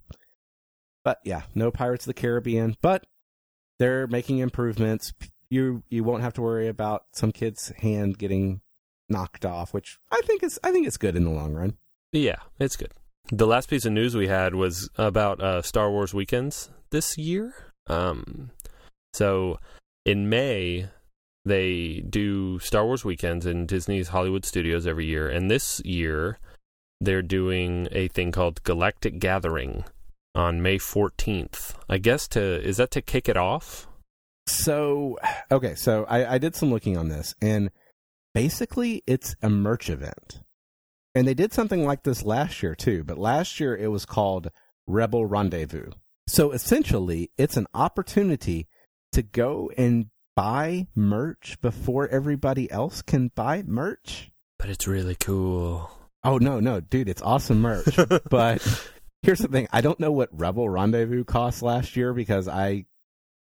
but 1.07 1.21
yeah, 1.23 1.43
no 1.55 1.71
Pirates 1.71 2.05
of 2.05 2.09
the 2.09 2.21
Caribbean. 2.21 2.77
But 2.83 3.07
they're 3.79 4.09
making 4.09 4.39
improvements. 4.39 5.13
You 5.49 5.85
you 5.89 6.03
won't 6.03 6.25
have 6.25 6.35
to 6.35 6.43
worry 6.43 6.67
about 6.67 7.05
some 7.13 7.31
kid's 7.31 7.69
hand 7.79 8.19
getting 8.19 8.61
knocked 9.09 9.47
off, 9.47 9.73
which 9.73 10.01
I 10.11 10.21
think 10.25 10.43
is 10.43 10.59
I 10.65 10.73
think 10.73 10.85
it's 10.85 10.97
good 10.97 11.15
in 11.15 11.23
the 11.23 11.31
long 11.31 11.55
run. 11.55 11.77
Yeah, 12.11 12.39
it's 12.59 12.75
good. 12.75 12.91
The 13.31 13.47
last 13.47 13.71
piece 13.71 13.85
of 13.85 13.93
news 13.93 14.17
we 14.17 14.27
had 14.27 14.57
was 14.57 14.91
about 14.99 15.41
uh, 15.41 15.63
Star 15.63 15.93
Wars 15.93 16.13
weekends 16.13 16.71
this 16.91 17.17
year. 17.17 17.55
Um, 17.87 18.51
so 19.15 19.61
in 20.05 20.29
May, 20.29 20.89
they 21.45 22.01
do 22.01 22.59
Star 22.59 22.85
Wars 22.85 23.05
weekends 23.05 23.47
in 23.47 23.67
Disney's 23.67 24.09
Hollywood 24.09 24.45
Studios 24.45 24.89
every 24.89 25.07
year, 25.07 25.29
and 25.29 25.49
this 25.49 25.81
year 25.85 26.41
they're 27.01 27.23
doing 27.23 27.87
a 27.93 28.09
thing 28.09 28.33
called 28.33 28.65
Galactic 28.65 29.21
Gathering 29.21 29.85
on 30.37 30.63
May 30.63 30.79
14th. 30.79 31.75
I 31.89 31.99
guess 31.99 32.29
to 32.29 32.41
is 32.41 32.77
that 32.77 32.91
to 32.93 33.03
kick 33.03 33.29
it 33.29 33.37
off? 33.37 33.89
So 34.47 35.19
okay, 35.51 35.75
so 35.75 36.05
I, 36.09 36.35
I 36.35 36.39
did 36.39 36.55
some 36.55 36.71
looking 36.71 36.97
on 36.97 37.09
this, 37.09 37.35
and 37.41 37.71
basically 38.35 39.03
it's 39.07 39.35
a 39.43 39.49
merch 39.49 39.89
event. 39.89 40.43
And 41.15 41.27
they 41.27 41.35
did 41.35 41.55
something 41.55 41.87
like 41.87 42.03
this 42.03 42.23
last 42.23 42.63
year 42.63 42.75
too, 42.75 43.03
but 43.03 43.17
last 43.17 43.59
year 43.59 43.75
it 43.75 43.91
was 43.91 44.05
called 44.05 44.51
Rebel 44.87 45.25
Rendezvous. 45.25 45.91
So 46.29 46.53
essentially, 46.53 47.31
it's 47.39 47.57
an 47.57 47.67
opportunity 47.73 48.69
to 49.13 49.23
go 49.23 49.71
and 49.79 50.07
buy 50.35 50.89
merch 50.95 51.57
before 51.63 52.09
everybody 52.09 52.71
else 52.71 53.01
can 53.01 53.31
buy 53.35 53.63
merch. 53.67 54.31
But 54.59 54.69
it's 54.69 54.87
really 54.87 55.15
cool. 55.15 55.91
Oh 56.23 56.39
no, 56.39 56.61
no, 56.61 56.81
dude, 56.81 57.09
it's 57.09 57.23
awesome 57.23 57.61
merch. 57.61 57.97
but 58.31 58.91
here's 59.23 59.39
the 59.41 59.49
thing: 59.49 59.69
I 59.73 59.81
don't 59.81 60.01
know 60.01 60.13
what 60.13 60.29
Rebel 60.33 60.69
Rendezvous 60.69 61.25
cost 61.25 61.63
last 61.63 61.97
year 61.97 62.13
because 62.13 62.49
I 62.49 62.87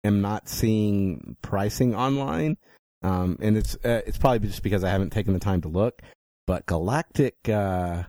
am 0.02 0.20
not 0.20 0.48
seeing 0.48 1.36
pricing 1.42 1.94
online, 1.94 2.56
um, 3.02 3.38
and 3.40 3.56
it's 3.56 3.74
uh, 3.84 4.02
it's 4.06 4.18
probably 4.18 4.46
just 4.48 4.62
because 4.62 4.84
I 4.84 4.90
haven't 4.90 5.10
taken 5.10 5.32
the 5.32 5.40
time 5.40 5.60
to 5.62 5.68
look. 5.68 6.02
But 6.46 6.66
Galactic 6.66 7.36
uh, 7.48 8.04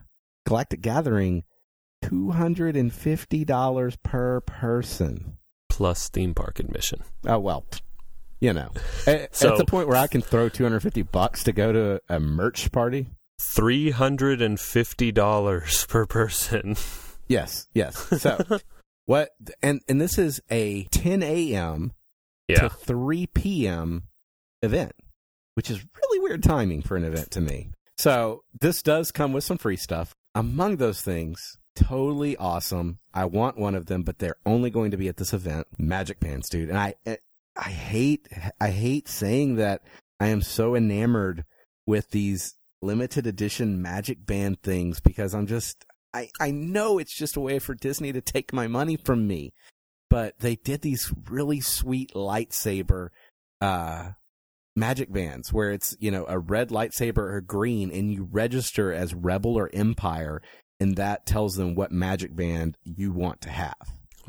Galactic 0.46 0.80
Gathering, 0.82 1.44
two 2.02 2.30
hundred 2.32 2.76
and 2.76 2.92
fifty 2.92 3.44
dollars 3.44 3.96
per 4.02 4.40
person. 4.42 5.38
Plus 5.68 6.08
theme 6.08 6.34
park 6.34 6.58
admission. 6.58 7.00
Oh 7.26 7.38
well, 7.38 7.66
you 8.40 8.52
know, 8.52 8.70
at, 9.06 9.34
So- 9.34 9.52
at 9.52 9.58
the 9.58 9.64
point 9.66 9.88
where 9.88 9.96
I 9.98 10.06
can 10.06 10.22
throw 10.22 10.48
two 10.48 10.62
hundred 10.64 10.80
fifty 10.80 11.02
bucks 11.02 11.44
to 11.44 11.52
go 11.52 11.72
to 11.72 12.00
a 12.08 12.20
merch 12.20 12.72
party. 12.72 13.06
Three 13.40 13.90
hundred 13.90 14.40
and 14.40 14.58
fifty 14.58 15.12
dollars 15.12 15.84
per 15.86 16.06
person. 16.06 16.76
Yes, 17.28 17.66
yes. 17.74 17.96
So 18.20 18.38
what? 19.06 19.30
And 19.62 19.80
and 19.88 20.00
this 20.00 20.18
is 20.18 20.40
a 20.50 20.84
10 20.84 21.22
a.m. 21.22 21.92
Yeah. 22.48 22.60
to 22.60 22.68
3 22.68 23.26
p.m. 23.28 24.04
event, 24.62 24.92
which 25.54 25.68
is 25.70 25.84
really 26.00 26.20
weird 26.20 26.44
timing 26.44 26.82
for 26.82 26.96
an 26.96 27.04
event 27.04 27.32
to 27.32 27.40
me. 27.40 27.70
So 27.98 28.44
this 28.60 28.82
does 28.82 29.10
come 29.10 29.32
with 29.32 29.44
some 29.44 29.58
free 29.58 29.76
stuff. 29.76 30.14
Among 30.34 30.76
those 30.76 31.00
things, 31.00 31.58
totally 31.74 32.36
awesome. 32.36 32.98
I 33.14 33.24
want 33.24 33.58
one 33.58 33.74
of 33.74 33.86
them, 33.86 34.02
but 34.02 34.18
they're 34.18 34.36
only 34.44 34.70
going 34.70 34.90
to 34.90 34.96
be 34.96 35.08
at 35.08 35.16
this 35.16 35.32
event. 35.32 35.66
Magic 35.78 36.20
bands, 36.20 36.48
dude. 36.48 36.68
And 36.68 36.78
I, 36.78 36.94
eh, 37.06 37.16
I 37.56 37.70
hate, 37.70 38.28
I 38.60 38.70
hate 38.70 39.08
saying 39.08 39.56
that 39.56 39.82
I 40.20 40.28
am 40.28 40.42
so 40.42 40.74
enamored 40.74 41.44
with 41.86 42.10
these 42.10 42.54
limited 42.82 43.26
edition 43.26 43.80
Magic 43.80 44.26
Band 44.26 44.62
things 44.62 45.00
because 45.00 45.34
I'm 45.34 45.46
just, 45.46 45.86
I, 46.14 46.30
I 46.40 46.50
know 46.50 46.98
it's 46.98 47.14
just 47.14 47.36
a 47.36 47.40
way 47.40 47.58
for 47.58 47.74
Disney 47.74 48.12
to 48.12 48.20
take 48.20 48.52
my 48.52 48.66
money 48.66 48.96
from 48.96 49.26
me 49.26 49.52
but 50.08 50.38
they 50.38 50.54
did 50.56 50.82
these 50.82 51.12
really 51.28 51.60
sweet 51.60 52.12
lightsaber 52.14 53.08
uh 53.60 54.10
magic 54.76 55.10
bands 55.12 55.52
where 55.52 55.72
it's 55.72 55.96
you 55.98 56.10
know 56.10 56.26
a 56.28 56.38
red 56.38 56.68
lightsaber 56.68 57.18
or 57.18 57.40
green 57.40 57.90
and 57.90 58.12
you 58.12 58.28
register 58.30 58.92
as 58.92 59.14
rebel 59.14 59.56
or 59.58 59.70
empire 59.72 60.42
and 60.78 60.96
that 60.96 61.24
tells 61.26 61.56
them 61.56 61.74
what 61.74 61.90
magic 61.90 62.36
band 62.36 62.76
you 62.84 63.10
want 63.10 63.40
to 63.40 63.48
have 63.50 63.74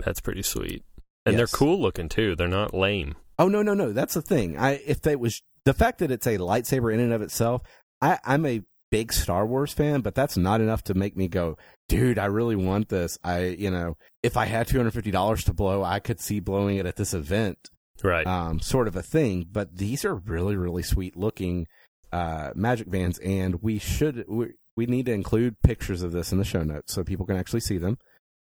That's 0.04 0.22
pretty 0.22 0.44
sweet. 0.44 0.84
And 1.26 1.34
Yes. 1.34 1.38
they're 1.52 1.58
cool 1.60 1.82
looking 1.82 2.08
too. 2.08 2.36
They're 2.38 2.48
not 2.48 2.74
lame. 2.74 3.16
oh 3.38 3.50
no 3.50 3.62
no 3.62 3.74
no 3.74 3.92
that's 3.92 4.14
the 4.14 4.22
thing 4.22 4.58
i 4.58 4.82
if 4.86 5.02
they 5.02 5.16
was 5.16 5.42
the 5.66 5.74
fact 5.74 6.00
that 6.00 6.10
it's 6.12 6.26
a 6.26 6.38
lightsaber 6.38 6.94
in 6.94 7.00
and 7.02 7.12
of 7.14 7.22
itself 7.22 7.62
i 8.02 8.18
i'm 8.24 8.46
a 8.46 8.62
big 8.90 9.12
star 9.12 9.46
wars 9.46 9.74
fan 9.74 10.02
but 10.02 10.16
that's 10.16 10.38
not 10.38 10.62
enough 10.62 10.84
to 10.84 10.94
make 10.94 11.16
me 11.18 11.28
go 11.28 11.58
dude 11.90 12.18
i 12.18 12.26
really 12.26 12.56
want 12.56 12.88
this 12.90 13.18
i 13.24 13.44
you 13.44 13.70
know 13.70 13.98
if 14.24 14.38
i 14.38 14.46
had 14.46 14.68
$250 14.68 15.44
to 15.44 15.54
blow 15.54 15.84
i 15.84 16.00
could 16.00 16.20
see 16.20 16.40
blowing 16.40 16.78
it 16.78 16.86
at 16.86 16.96
this 16.96 17.14
event 17.14 17.70
Right. 18.04 18.28
um, 18.28 18.60
sort 18.60 18.88
of 18.88 18.96
a 18.96 19.02
thing. 19.02 19.48
But 19.52 19.76
these 19.78 20.06
are 20.06 20.14
really, 20.14 20.56
really 20.56 20.84
sweet 20.84 21.18
looking 21.18 21.66
uh, 22.12 22.52
magic 22.54 22.92
bands, 22.92 23.18
and 23.18 23.56
we 23.64 23.80
should 23.80 24.24
we, 24.28 24.54
we 24.76 24.86
need 24.86 25.08
to 25.08 25.14
include 25.14 25.60
pictures 25.64 26.04
of 26.04 26.12
this 26.12 26.32
in 26.32 26.38
the 26.38 26.46
show 26.46 26.62
notes 26.62 26.94
so 26.94 27.04
people 27.04 27.26
can 27.26 27.38
actually 27.38 27.62
see 27.62 27.80
them. 27.80 27.98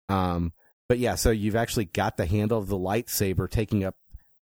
Um, 0.09 0.55
but 0.89 0.99
yeah, 0.99 1.15
so 1.15 1.31
you've 1.31 1.57
actually 1.57 1.85
got 1.85 2.17
the 2.17 2.25
handle 2.25 2.59
of 2.59 2.69
the 2.69 2.79
lightsaber 2.79 3.47
taking 3.51 3.85
up 3.85 3.97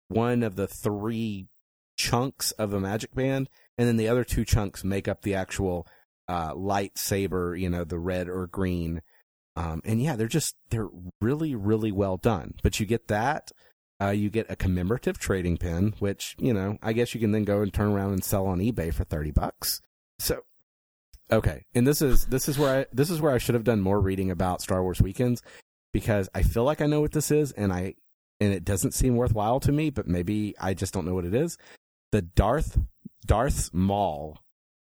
one 0.07 0.41
of 0.41 0.55
the 0.55 0.67
three 0.67 1.45
chunks 1.95 2.51
of 2.53 2.73
a 2.73 2.79
magic 2.79 3.13
band, 3.13 3.49
and 3.77 3.87
then 3.87 3.97
the 3.97 4.07
other 4.07 4.23
two 4.23 4.45
chunks 4.45 4.83
make 4.83 5.07
up 5.07 5.21
the 5.21 5.35
actual 5.35 5.87
uh, 6.27 6.53
lightsaber. 6.53 7.59
You 7.59 7.69
know, 7.69 7.83
the 7.83 7.99
red 7.99 8.27
or 8.27 8.47
green. 8.47 9.01
Um, 9.55 9.81
and 9.85 10.01
yeah, 10.01 10.15
they're 10.15 10.27
just 10.27 10.55
they're 10.69 10.89
really, 11.19 11.55
really 11.55 11.91
well 11.91 12.17
done. 12.17 12.53
But 12.61 12.79
you 12.79 12.85
get 12.85 13.07
that. 13.07 13.51
Uh, 13.99 14.09
you 14.09 14.29
get 14.29 14.45
a 14.49 14.55
commemorative 14.55 15.17
trading 15.17 15.57
pin, 15.57 15.95
which 15.97 16.35
you 16.37 16.53
know 16.53 16.77
I 16.83 16.93
guess 16.93 17.15
you 17.15 17.19
can 17.19 17.31
then 17.31 17.45
go 17.45 17.61
and 17.61 17.73
turn 17.73 17.91
around 17.91 18.13
and 18.13 18.23
sell 18.23 18.45
on 18.45 18.59
eBay 18.59 18.93
for 18.93 19.03
thirty 19.03 19.31
bucks. 19.31 19.81
So, 20.19 20.41
okay, 21.31 21.65
and 21.73 21.87
this 21.87 22.01
is 22.01 22.25
this 22.25 22.47
is 22.47 22.59
where 22.59 22.81
I 22.81 22.85
this 22.93 23.09
is 23.09 23.19
where 23.19 23.33
I 23.33 23.39
should 23.39 23.55
have 23.55 23.63
done 23.63 23.81
more 23.81 23.99
reading 23.99 24.29
about 24.29 24.61
Star 24.61 24.83
Wars 24.83 25.01
weekends 25.01 25.41
because 25.93 26.29
I 26.35 26.43
feel 26.43 26.63
like 26.63 26.79
I 26.79 26.85
know 26.85 27.01
what 27.01 27.11
this 27.11 27.31
is, 27.31 27.51
and 27.53 27.73
I 27.73 27.95
and 28.39 28.53
it 28.53 28.63
doesn't 28.63 28.93
seem 28.93 29.15
worthwhile 29.15 29.59
to 29.61 29.71
me, 29.71 29.89
but 29.89 30.07
maybe 30.07 30.53
I 30.59 30.75
just 30.75 30.93
don't 30.93 31.05
know 31.05 31.15
what 31.15 31.25
it 31.25 31.33
is. 31.33 31.57
The 32.11 32.21
Darth 32.21 32.77
Darth's 33.25 33.73
Maul 33.73 34.39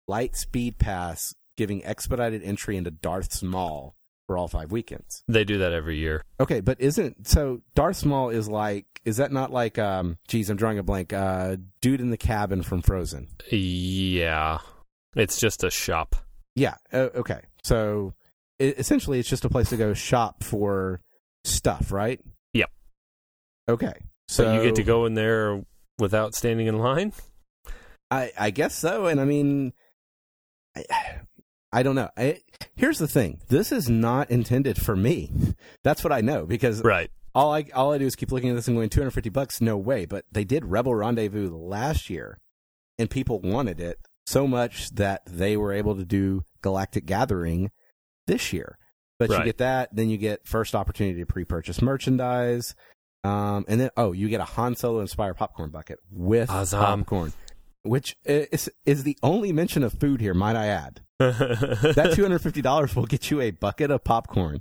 light 0.06 0.36
speed 0.36 0.78
pass 0.78 1.34
giving 1.56 1.84
expedited 1.84 2.42
entry 2.42 2.76
into 2.76 2.90
Darth's 2.90 3.42
Maul 3.42 3.94
for 4.26 4.36
all 4.38 4.48
five 4.48 4.70
weekends. 4.70 5.22
they 5.26 5.44
do 5.44 5.58
that 5.58 5.72
every 5.72 5.96
year. 5.96 6.22
Okay, 6.38 6.60
but 6.60 6.80
isn't 6.80 7.26
so 7.26 7.62
Darth 7.74 8.04
Maul 8.04 8.28
is 8.30 8.48
like 8.48 8.86
is 9.04 9.16
that 9.16 9.32
not 9.32 9.50
like 9.50 9.78
um 9.78 10.18
geez, 10.28 10.50
I'm 10.50 10.56
drawing 10.56 10.78
a 10.78 10.82
blank. 10.82 11.12
Uh 11.12 11.56
dude 11.80 12.00
in 12.00 12.10
the 12.10 12.16
cabin 12.18 12.62
from 12.62 12.82
Frozen. 12.82 13.28
Yeah. 13.50 14.58
It's 15.16 15.40
just 15.40 15.64
a 15.64 15.70
shop. 15.70 16.14
Yeah, 16.54 16.74
uh, 16.92 17.08
okay. 17.14 17.40
So 17.62 18.14
i 18.60 18.64
essentially 18.64 19.18
it's 19.18 19.28
just 19.28 19.44
a 19.44 19.48
place 19.48 19.70
to 19.70 19.76
go 19.76 19.94
shop 19.94 20.42
for 20.44 21.00
stuff, 21.44 21.90
right? 21.92 22.20
Yep. 22.52 22.70
Okay, 23.68 23.92
So, 24.28 24.44
so 24.44 24.52
you 24.54 24.62
get 24.62 24.74
to 24.76 24.82
go 24.82 25.06
in 25.06 25.14
there 25.14 25.62
without 25.98 26.34
standing 26.34 26.66
in 26.66 26.78
line. 26.78 27.12
I, 28.10 28.32
I 28.38 28.50
guess 28.50 28.74
so. 28.74 29.06
And 29.06 29.20
I 29.20 29.24
mean, 29.24 29.72
I, 30.76 30.84
I 31.72 31.82
don't 31.82 31.94
know. 31.94 32.08
I, 32.16 32.40
here's 32.76 32.98
the 32.98 33.08
thing: 33.08 33.40
this 33.48 33.72
is 33.72 33.88
not 33.90 34.30
intended 34.30 34.78
for 34.80 34.96
me. 34.96 35.30
That's 35.84 36.02
what 36.02 36.12
I 36.12 36.20
know 36.20 36.46
because 36.46 36.82
Right. 36.82 37.10
all 37.34 37.52
I 37.52 37.66
all 37.74 37.92
I 37.92 37.98
do 37.98 38.06
is 38.06 38.16
keep 38.16 38.32
looking 38.32 38.50
at 38.50 38.56
this 38.56 38.68
and 38.68 38.76
going 38.76 38.88
250 38.88 39.30
bucks. 39.30 39.60
No 39.60 39.76
way. 39.76 40.06
But 40.06 40.24
they 40.32 40.44
did 40.44 40.64
Rebel 40.64 40.94
Rendezvous 40.94 41.54
last 41.54 42.08
year, 42.08 42.38
and 42.98 43.10
people 43.10 43.40
wanted 43.40 43.80
it 43.80 43.98
so 44.26 44.46
much 44.46 44.90
that 44.90 45.22
they 45.26 45.56
were 45.56 45.72
able 45.72 45.96
to 45.96 46.04
do 46.04 46.44
Galactic 46.62 47.06
Gathering 47.06 47.70
this 48.26 48.52
year. 48.52 48.78
But 49.18 49.30
you 49.30 49.44
get 49.44 49.58
that, 49.58 49.88
then 49.94 50.08
you 50.10 50.16
get 50.16 50.46
first 50.46 50.74
opportunity 50.76 51.18
to 51.18 51.26
pre-purchase 51.26 51.82
merchandise. 51.82 52.74
Um, 53.24 53.64
and 53.66 53.80
then 53.80 53.90
oh, 53.96 54.12
you 54.12 54.28
get 54.28 54.40
a 54.40 54.44
Han 54.44 54.76
Solo 54.76 55.00
inspired 55.00 55.34
popcorn 55.34 55.70
bucket 55.70 55.98
with 56.10 56.48
Awesome. 56.48 56.78
popcorn, 57.02 57.32
which 57.82 58.16
is 58.24 58.68
is 58.86 59.04
the 59.04 59.16
only 59.22 59.52
mention 59.52 59.82
of 59.82 59.92
food 59.94 60.20
here. 60.20 60.34
Might 60.34 60.56
I 60.56 60.66
add 60.66 61.00
that 61.18 62.12
two 62.14 62.22
hundred 62.22 62.40
fifty 62.40 62.62
dollars 62.62 62.94
will 62.96 63.06
get 63.06 63.30
you 63.30 63.40
a 63.40 63.50
bucket 63.50 63.90
of 63.90 64.04
popcorn, 64.04 64.60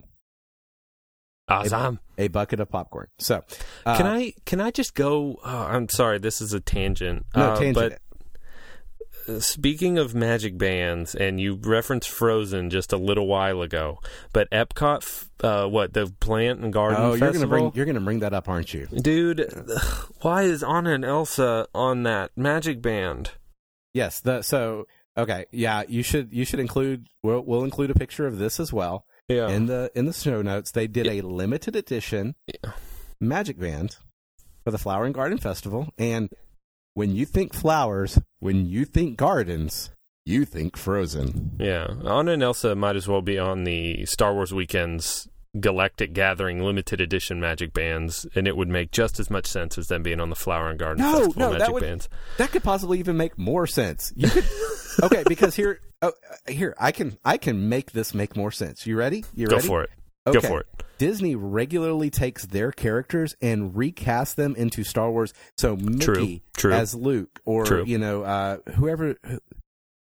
awesome. 1.48 2.00
a 2.18 2.28
bucket 2.28 2.60
of 2.60 2.70
popcorn. 2.70 3.08
So, 3.20 3.44
uh, 3.86 3.98
Can 3.98 4.06
I 4.08 4.34
can 4.46 4.60
I 4.62 4.72
just 4.72 4.94
go? 4.96 5.40
Oh, 5.44 5.58
I'm 5.70 5.90
sorry, 5.90 6.20
this 6.20 6.42
is 6.42 6.54
a 6.54 6.60
tangent. 6.60 7.26
No, 7.36 7.52
Uh, 7.52 7.56
tangent 7.60 7.76
But 7.76 8.02
speaking 9.40 9.98
of 9.98 10.14
magic 10.16 10.58
bands, 10.58 11.16
and 11.16 11.40
you 11.40 11.56
referenced 11.56 12.10
Frozen 12.10 12.70
just 12.70 12.92
a 12.94 12.98
little 12.98 13.28
while 13.28 13.62
ago, 13.62 14.00
but 14.34 14.50
Epcot, 14.52 15.28
uh, 15.44 15.68
what 15.68 15.94
the 15.94 16.14
Plant 16.20 16.60
and 16.62 16.72
Garden 16.74 17.00
Oh, 17.02 17.10
you're 17.10 17.18
Festival, 17.20 17.48
gonna 17.48 17.62
bring 17.62 17.72
you're 17.76 17.86
gonna 17.86 18.00
bring 18.02 18.20
that 18.20 18.34
up, 18.34 18.48
aren't 18.50 18.74
you? 18.74 18.88
dude. 18.88 19.52
Why 20.22 20.44
is 20.44 20.64
Anna 20.64 20.92
and 20.94 21.06
Elsa 21.06 21.68
on 21.74 22.04
that 22.04 22.32
magic 22.36 22.82
band? 22.82 23.32
Yes. 23.94 24.20
The 24.22 24.42
so 24.42 24.88
okay, 25.18 25.46
yeah. 25.52 25.84
You 25.88 26.04
should 26.04 26.32
you 26.34 26.46
should 26.46 26.60
include. 26.60 27.08
We'll, 27.24 27.42
we'll 27.42 27.64
include 27.64 27.92
a 27.92 27.96
picture 27.96 28.28
of 28.28 28.38
this 28.38 28.60
as 28.60 28.72
well 28.72 29.06
Yeah, 29.28 29.50
in 29.50 29.66
the 29.66 29.92
in 29.96 30.06
the 30.06 30.14
show 30.14 30.42
notes. 30.42 30.72
They 30.72 30.88
did 30.88 31.08
a 31.08 31.22
limited 31.22 31.76
edition 31.76 32.36
Yeah. 32.48 32.72
Magic 33.20 33.60
Band 33.60 33.98
for 34.64 34.72
the 34.72 34.78
Flower 34.78 35.06
and 35.06 35.14
Garden 35.16 35.38
Festival, 35.38 35.94
and 35.98 36.30
when 36.98 37.14
you 37.16 37.26
think 37.28 37.54
flowers, 37.54 38.18
when 38.40 38.66
you 38.66 38.84
think 38.84 39.18
gardens, 39.18 39.92
you 40.26 40.46
think 40.46 40.76
Frozen. 40.76 41.52
yeah. 41.60 41.86
Anna 42.04 42.32
and 42.32 42.42
Elsa 42.42 42.74
might 42.74 42.96
as 42.96 43.08
well 43.08 43.22
be 43.22 43.38
on 43.38 43.66
the 43.66 44.04
Star 44.08 44.34
Wars 44.34 44.52
weekends. 44.52 45.28
Galactic 45.60 46.14
Gathering 46.14 46.60
limited 46.64 47.00
edition 47.00 47.40
magic 47.40 47.72
bands, 47.72 48.26
and 48.36 48.48
it 48.48 48.58
would 48.58 48.68
make 48.68 48.92
just 48.92 49.20
as 49.20 49.30
much 49.30 49.46
sense 49.46 49.78
as 49.78 49.88
them 49.88 50.02
being 50.04 50.20
on 50.20 50.30
the 50.30 50.36
Flower 50.36 50.70
and 50.70 50.78
Garden 50.80 51.04
No, 51.04 51.20
Festival 51.20 51.40
no, 51.40 51.52
that 51.52 51.60
magic 51.60 51.74
would- 51.74 51.84
bands. 51.84 52.10
That 52.38 52.52
could 52.52 52.64
possibly 52.64 52.98
even 53.00 53.16
make 53.16 53.38
more 53.38 53.68
sense. 53.68 54.12
You 54.16 54.30
could 54.30 54.46
okay 55.04 55.24
because 55.28 55.56
here, 55.56 55.80
oh, 56.02 56.14
here 56.48 56.76
I 56.80 56.92
can 56.92 57.18
I 57.24 57.38
can 57.38 57.70
make 57.70 57.92
this 57.92 58.14
make 58.16 58.36
more 58.36 58.52
sense. 58.52 58.86
You 58.88 58.98
ready? 58.98 59.24
You 59.36 59.48
ready? 59.48 59.62
Go 59.62 59.68
for 59.68 59.84
it. 59.84 59.90
Okay. 60.28 60.40
Go 60.42 60.48
for 60.48 60.60
it. 60.62 60.68
Disney 60.98 61.36
regularly 61.36 62.10
takes 62.10 62.46
their 62.46 62.72
characters 62.72 63.36
and 63.42 63.76
recast 63.76 64.36
them 64.36 64.56
into 64.56 64.84
Star 64.84 65.12
Wars. 65.12 65.34
So 65.58 65.76
Mickey 65.76 66.00
True, 66.06 66.40
true. 66.58 66.74
as 66.74 66.96
Luke, 66.96 67.40
or 67.46 67.66
True. 67.66 67.84
you 67.86 67.98
know, 68.00 68.24
uh, 68.24 68.58
whoever 68.76 69.16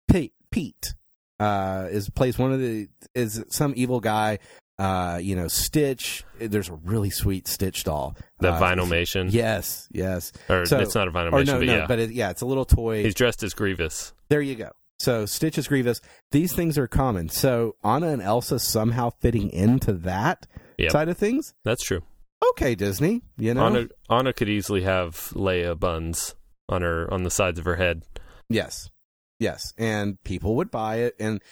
Pete, 0.08 0.32
Pete 0.52 0.94
uh, 1.40 1.88
is 1.90 2.08
plays 2.10 2.38
one 2.38 2.52
of 2.52 2.60
the 2.60 2.88
is 3.14 3.44
some 3.48 3.72
evil 3.76 4.00
guy. 4.00 4.38
Uh, 4.78 5.18
you 5.22 5.36
know, 5.36 5.46
Stitch. 5.46 6.24
There's 6.38 6.68
a 6.68 6.74
really 6.74 7.10
sweet 7.10 7.46
Stitch 7.46 7.84
doll. 7.84 8.16
The 8.40 8.50
uh, 8.52 8.60
Vinylmation. 8.60 9.32
Yes, 9.32 9.88
yes. 9.92 10.32
Or 10.48 10.66
So- 10.66 10.78
it's 10.80 10.94
not 10.96 11.06
a 11.08 11.12
Vinylmation, 11.12 11.46
no, 11.46 11.58
but 11.58 11.66
no, 11.66 11.76
yeah. 11.76 11.86
but 11.86 11.98
it, 12.00 12.10
yeah, 12.10 12.30
it's 12.30 12.42
a 12.42 12.46
little 12.46 12.64
toy. 12.64 13.02
He's 13.04 13.14
dressed 13.14 13.42
as 13.44 13.54
Grievous. 13.54 14.12
There 14.28 14.40
you 14.42 14.54
go. 14.56 14.70
So 15.04 15.26
Stitch 15.26 15.58
is 15.58 15.68
Grievous. 15.68 16.00
These 16.30 16.54
things 16.54 16.78
are 16.78 16.86
common. 16.86 17.28
So 17.28 17.76
Anna 17.84 18.08
and 18.08 18.22
Elsa 18.22 18.58
somehow 18.58 19.10
fitting 19.20 19.50
into 19.50 19.92
that 19.92 20.46
Yep. 20.78 20.92
side 20.92 21.08
of 21.10 21.18
things. 21.18 21.52
That's 21.62 21.84
true. 21.84 22.02
Okay, 22.50 22.74
Disney. 22.74 23.20
You 23.36 23.52
know. 23.52 23.66
Anna, 23.66 23.88
Anna 24.08 24.32
could 24.32 24.48
easily 24.48 24.80
have 24.82 25.14
Leia 25.34 25.78
buns 25.78 26.34
on 26.70 26.80
her 26.80 27.12
on 27.12 27.22
the 27.22 27.30
sides 27.30 27.58
of 27.58 27.66
her 27.66 27.76
head. 27.76 28.02
Yes, 28.48 28.88
yes, 29.38 29.74
and 29.76 30.22
people 30.24 30.56
would 30.56 30.70
buy 30.70 30.96
it, 30.96 31.14
and 31.20 31.42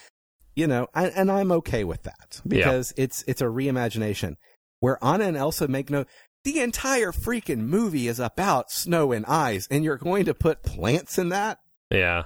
you 0.57 0.67
know, 0.67 0.89
I, 0.95 1.09
and 1.09 1.31
I'm 1.31 1.53
okay 1.53 1.85
with 1.85 2.03
that 2.05 2.41
because 2.47 2.93
it's 2.97 3.23
it's 3.27 3.41
a 3.41 3.47
reimagination 3.47 4.37
where 4.81 5.03
Anna 5.05 5.25
and 5.25 5.37
Elsa 5.37 5.69
make 5.69 5.91
no. 5.91 6.05
The 6.45 6.61
entire 6.61 7.13
freaking 7.13 7.61
movie 7.61 8.09
is 8.09 8.19
about 8.19 8.71
snow 8.71 9.13
and 9.13 9.25
ice, 9.27 9.69
and 9.71 9.85
you're 9.85 9.99
going 9.99 10.25
to 10.25 10.35
put 10.35 10.63
plants 10.63 11.19
in 11.19 11.29
that. 11.29 11.59
Yeah. 11.91 12.25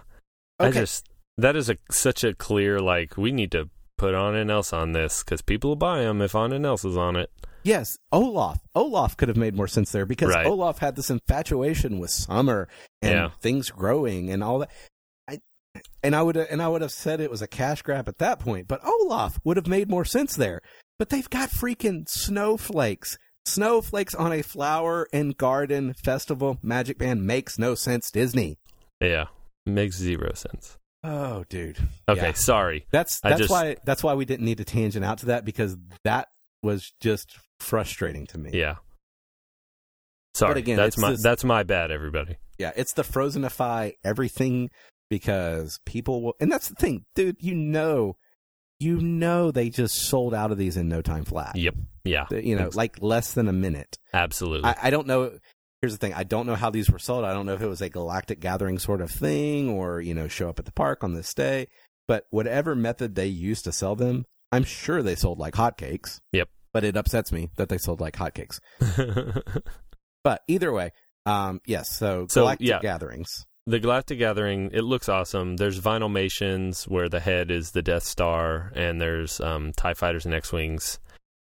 I 0.58 0.70
just 0.70 1.06
that 1.38 1.57
is 1.57 1.68
a 1.70 1.77
such 1.90 2.25
a 2.25 2.35
clear 2.35 2.81
like 2.81 3.16
we 3.16 3.33
need 3.33 3.53
to 3.53 3.68
put 3.99 4.14
Anna 4.14 4.38
and 4.38 4.51
Elsa 4.51 4.77
on 4.77 4.92
this 4.92 5.22
because 5.22 5.42
people 5.42 5.70
will 5.70 5.77
buy 5.77 6.01
them 6.03 6.20
if 6.20 6.35
Anna 6.35 6.57
and 6.57 6.66
Elsa 6.66 6.88
is 6.88 6.96
on 6.96 7.16
it. 7.16 7.31
Yes, 7.62 7.99
Olaf. 8.12 8.61
Olaf 8.75 9.16
could 9.16 9.29
have 9.29 9.37
made 9.37 9.57
more 9.57 9.66
sense 9.66 9.90
there 9.90 10.07
because 10.07 10.29
Right. 10.29 10.46
Olaf 10.46 10.79
had 10.79 10.94
this 10.96 11.11
infatuation 11.11 11.99
with 11.99 12.11
summer 12.11 12.68
and 13.03 13.12
Yeah. 13.12 13.31
things 13.40 13.70
growing 13.70 14.31
and 14.31 14.44
all 14.44 14.61
that. 14.61 14.70
I, 15.29 15.40
and 16.03 16.14
I 16.14 16.22
would 16.22 16.37
and 16.37 16.62
I 16.62 16.68
would 16.68 16.83
have 16.83 16.92
said 16.92 17.20
it 17.20 17.31
was 17.31 17.42
a 17.42 17.49
cash 17.49 17.83
grab 17.83 18.09
at 18.09 18.18
that 18.18 18.38
point, 18.38 18.68
but 18.68 18.81
Olaf 18.87 19.40
would 19.44 19.57
have 19.57 19.66
made 19.66 19.88
more 19.90 20.05
sense 20.05 20.37
there. 20.37 20.61
But 20.99 21.09
they've 21.11 21.29
got 21.29 21.51
freaking 21.51 22.09
snowflakes. 22.09 23.18
Snowflakes 23.46 24.14
on 24.14 24.33
a 24.33 24.42
flower 24.42 25.07
and 25.12 25.37
garden 25.37 25.94
festival 25.94 26.59
magic 26.62 26.99
band 26.99 27.25
makes 27.27 27.59
no 27.59 27.75
sense, 27.75 28.11
Disney. 28.11 28.59
Yeah, 29.01 29.27
makes 29.64 29.96
zero 29.96 30.33
sense. 30.35 30.79
Oh, 31.09 31.45
dude. 31.49 31.79
Okay, 32.09 32.21
Yeah. 32.21 32.33
sorry. 32.33 32.87
That's 32.90 33.21
that's 33.21 33.38
just- 33.38 33.51
why 33.51 33.77
that's 33.85 34.03
why 34.03 34.14
we 34.14 34.25
didn't 34.25 34.45
need 34.45 34.59
to 34.59 34.64
tangent 34.64 35.05
out 35.05 35.19
to 35.19 35.27
that 35.27 35.45
because 35.45 35.77
that 36.05 36.29
was 36.62 36.92
just 37.01 37.38
frustrating 37.61 38.27
to 38.29 38.38
me. 38.38 38.51
Yeah. 38.55 38.77
Sorry, 40.35 40.59
again, 40.59 40.77
that's 40.77 40.99
my 40.99 41.12
this- 41.12 41.23
that's 41.23 41.45
my 41.45 41.62
bad, 41.62 41.90
everybody. 41.90 42.37
Yeah, 42.59 42.73
it's 42.77 42.92
the 42.95 43.03
frozenify 43.03 43.92
everything 44.05 44.71
because 45.09 45.79
people 45.87 46.23
will, 46.23 46.35
and 46.40 46.51
that's 46.51 46.69
the 46.69 46.75
thing, 46.75 47.05
dude. 47.14 47.37
You 47.40 47.55
know, 47.55 48.16
you 48.79 49.01
know, 49.01 49.51
they 49.51 49.71
just 49.71 49.95
sold 50.09 50.35
out 50.35 50.51
of 50.53 50.59
these 50.59 50.77
in 50.77 50.88
no 50.88 51.01
time 51.01 51.25
flat. 51.25 51.57
Yep. 51.57 51.75
Yeah. 52.05 52.27
You 52.31 52.57
know, 52.57 52.71
like 52.75 53.01
less 53.01 53.33
than 53.33 53.49
a 53.49 53.53
minute. 53.53 53.97
Absolutely. 54.12 54.69
I, 54.69 54.77
I 54.85 54.90
don't 54.90 55.07
know. 55.07 55.38
Here's 55.87 55.96
the 55.96 56.05
thing: 56.05 56.14
I 56.14 56.25
don't 56.25 56.46
know 56.46 56.57
how 56.57 56.70
these 56.70 56.90
were 56.90 56.99
sold. 56.99 57.25
I 57.25 57.33
don't 57.33 57.46
know 57.46 57.55
if 57.55 57.62
it 57.62 57.68
was 57.68 57.81
a 57.81 57.88
galactic 57.88 58.40
gathering 58.40 58.81
sort 58.81 59.01
of 59.01 59.09
thing, 59.09 59.68
or 59.68 60.01
you 60.01 60.14
know, 60.14 60.27
show 60.27 60.49
up 60.49 60.59
at 60.59 60.64
the 60.64 60.72
park 60.72 61.05
on 61.05 61.14
this 61.14 61.33
day. 61.33 61.68
But 62.09 62.27
whatever 62.31 62.75
method 62.75 63.14
they 63.14 63.27
used 63.27 63.62
to 63.64 63.72
sell 63.72 63.94
them, 63.94 64.27
I'm 64.51 64.64
sure 64.64 65.01
they 65.01 65.14
sold 65.14 65.38
like 65.38 65.55
hotcakes. 65.55 66.18
Yep. 66.33 66.49
But 66.72 66.83
it 66.83 66.96
upsets 66.96 67.31
me 67.31 67.51
that 67.57 67.68
they 67.68 67.79
sold 67.79 68.01
like 68.01 68.16
hotcakes. 68.16 68.59
But 70.25 70.42
either 70.49 70.72
way, 70.72 70.90
um, 71.25 71.61
yes. 71.66 71.88
So, 71.88 72.27
So, 72.29 72.40
galactic 72.40 72.66
yeah. 72.66 72.81
gatherings. 72.81 73.46
the 73.64 73.79
Galactic 73.79 74.18
Gathering, 74.18 74.70
it 74.72 74.83
looks 74.83 75.09
awesome. 75.09 75.57
There's 75.57 75.81
Vinylmations 75.81 76.88
where 76.88 77.09
the 77.09 77.20
head 77.20 77.53
is 77.53 77.70
the 77.70 77.81
Death 77.81 78.03
Star, 78.03 78.72
and 78.75 79.01
there's 79.01 79.40
um, 79.40 79.72
TIE 79.77 79.94
fighters 79.94 80.25
and 80.27 80.35
X 80.35 80.53
Wings 80.53 80.99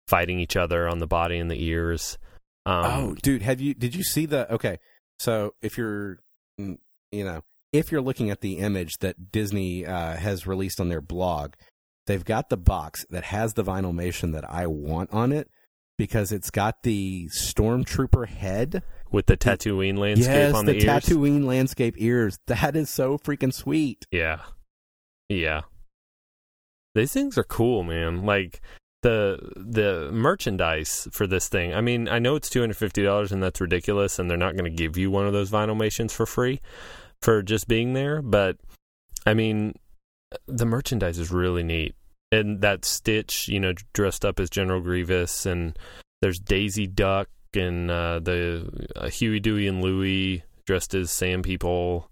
fighting 0.07 0.39
each 0.39 0.55
other 0.55 0.87
on 0.87 0.99
the 0.99 1.07
body 1.07 1.39
and 1.39 1.49
the 1.49 1.63
ears. 1.65 2.19
Um, 2.65 2.85
oh, 2.85 3.15
dude, 3.21 3.41
have 3.41 3.61
you? 3.61 3.73
Did 3.73 3.95
you 3.95 4.03
see 4.03 4.25
the? 4.25 4.51
Okay, 4.53 4.79
so 5.19 5.53
if 5.61 5.77
you're, 5.77 6.19
mm, 6.59 6.77
you 7.11 7.23
know, 7.23 7.41
if 7.71 7.91
you're 7.91 8.01
looking 8.01 8.29
at 8.29 8.41
the 8.41 8.57
image 8.57 8.99
that 8.99 9.31
Disney 9.31 9.85
uh, 9.85 10.15
has 10.15 10.45
released 10.47 10.79
on 10.79 10.89
their 10.89 11.01
blog, 11.01 11.53
they've 12.07 12.25
got 12.25 12.49
the 12.49 12.57
box 12.57 13.05
that 13.09 13.25
has 13.25 13.53
the 13.53 13.63
vinyl 13.63 13.93
vinylmation 13.93 14.33
that 14.33 14.49
I 14.49 14.67
want 14.67 15.11
on 15.11 15.31
it 15.31 15.49
because 15.97 16.31
it's 16.31 16.49
got 16.49 16.83
the 16.83 17.27
stormtrooper 17.27 18.27
head. 18.27 18.83
with 19.11 19.25
the 19.25 19.35
Tatooine 19.35 19.97
landscape 19.97 20.33
yes, 20.33 20.53
on 20.53 20.65
the, 20.65 20.73
the, 20.73 20.85
ears. 20.85 21.03
Tatooine 21.03 21.45
landscape 21.45 21.95
ears. 21.97 22.39
That 22.47 22.75
is 22.75 22.89
so 22.89 23.17
freaking 23.17 23.53
sweet. 23.53 24.05
Yeah. 24.11 24.41
Yeah. 25.27 25.61
These 26.95 27.13
things 27.13 27.37
are 27.37 27.43
cool, 27.43 27.83
man. 27.83 28.25
Like 28.25 28.61
the 29.01 29.39
the 29.55 30.09
merchandise 30.11 31.07
for 31.11 31.27
this 31.27 31.47
thing. 31.47 31.73
I 31.73 31.81
mean, 31.81 32.07
I 32.07 32.19
know 32.19 32.35
it's 32.35 32.49
two 32.49 32.59
hundred 32.59 32.77
fifty 32.77 33.03
dollars 33.03 33.31
and 33.31 33.41
that's 33.41 33.61
ridiculous, 33.61 34.19
and 34.19 34.29
they're 34.29 34.37
not 34.37 34.55
going 34.55 34.69
to 34.69 34.75
give 34.75 34.97
you 34.97 35.09
one 35.11 35.27
of 35.27 35.33
those 35.33 35.51
vinyl 35.51 35.77
mations 35.77 36.13
for 36.13 36.25
free 36.25 36.61
for 37.21 37.41
just 37.41 37.67
being 37.67 37.93
there. 37.93 38.21
But 38.21 38.57
I 39.25 39.33
mean, 39.33 39.73
the 40.47 40.65
merchandise 40.65 41.19
is 41.19 41.31
really 41.31 41.63
neat, 41.63 41.95
and 42.31 42.61
that 42.61 42.85
Stitch, 42.85 43.47
you 43.47 43.59
know, 43.59 43.73
dressed 43.93 44.25
up 44.25 44.39
as 44.39 44.49
General 44.49 44.81
Grievous, 44.81 45.45
and 45.45 45.77
there's 46.21 46.39
Daisy 46.39 46.87
Duck 46.87 47.29
and 47.55 47.89
uh, 47.89 48.19
the 48.19 48.87
uh, 48.95 49.09
Huey, 49.09 49.39
Dewey, 49.39 49.67
and 49.67 49.81
Louie 49.81 50.43
dressed 50.65 50.93
as 50.93 51.09
Sand 51.09 51.43
People 51.43 52.09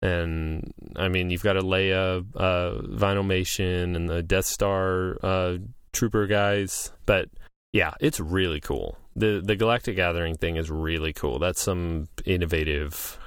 and 0.00 0.72
I 0.96 1.08
mean 1.08 1.30
you've 1.30 1.42
got 1.42 1.56
a 1.56 1.62
Leia 1.62 2.24
uh, 2.36 2.82
Vinylmation 2.82 3.96
and 3.96 4.08
the 4.08 4.22
Death 4.22 4.46
Star 4.46 5.18
uh, 5.22 5.56
Trooper 5.92 6.26
guys, 6.26 6.92
but 7.06 7.28
yeah, 7.72 7.94
it's 8.00 8.20
really 8.20 8.60
cool. 8.60 8.98
the 9.16 9.42
the 9.44 9.56
Galactic 9.56 9.96
Gathering 9.96 10.36
thing 10.36 10.56
is 10.56 10.70
really 10.70 11.12
cool. 11.12 11.38
That's 11.38 11.60
some 11.60 12.08
innovative 12.24 13.18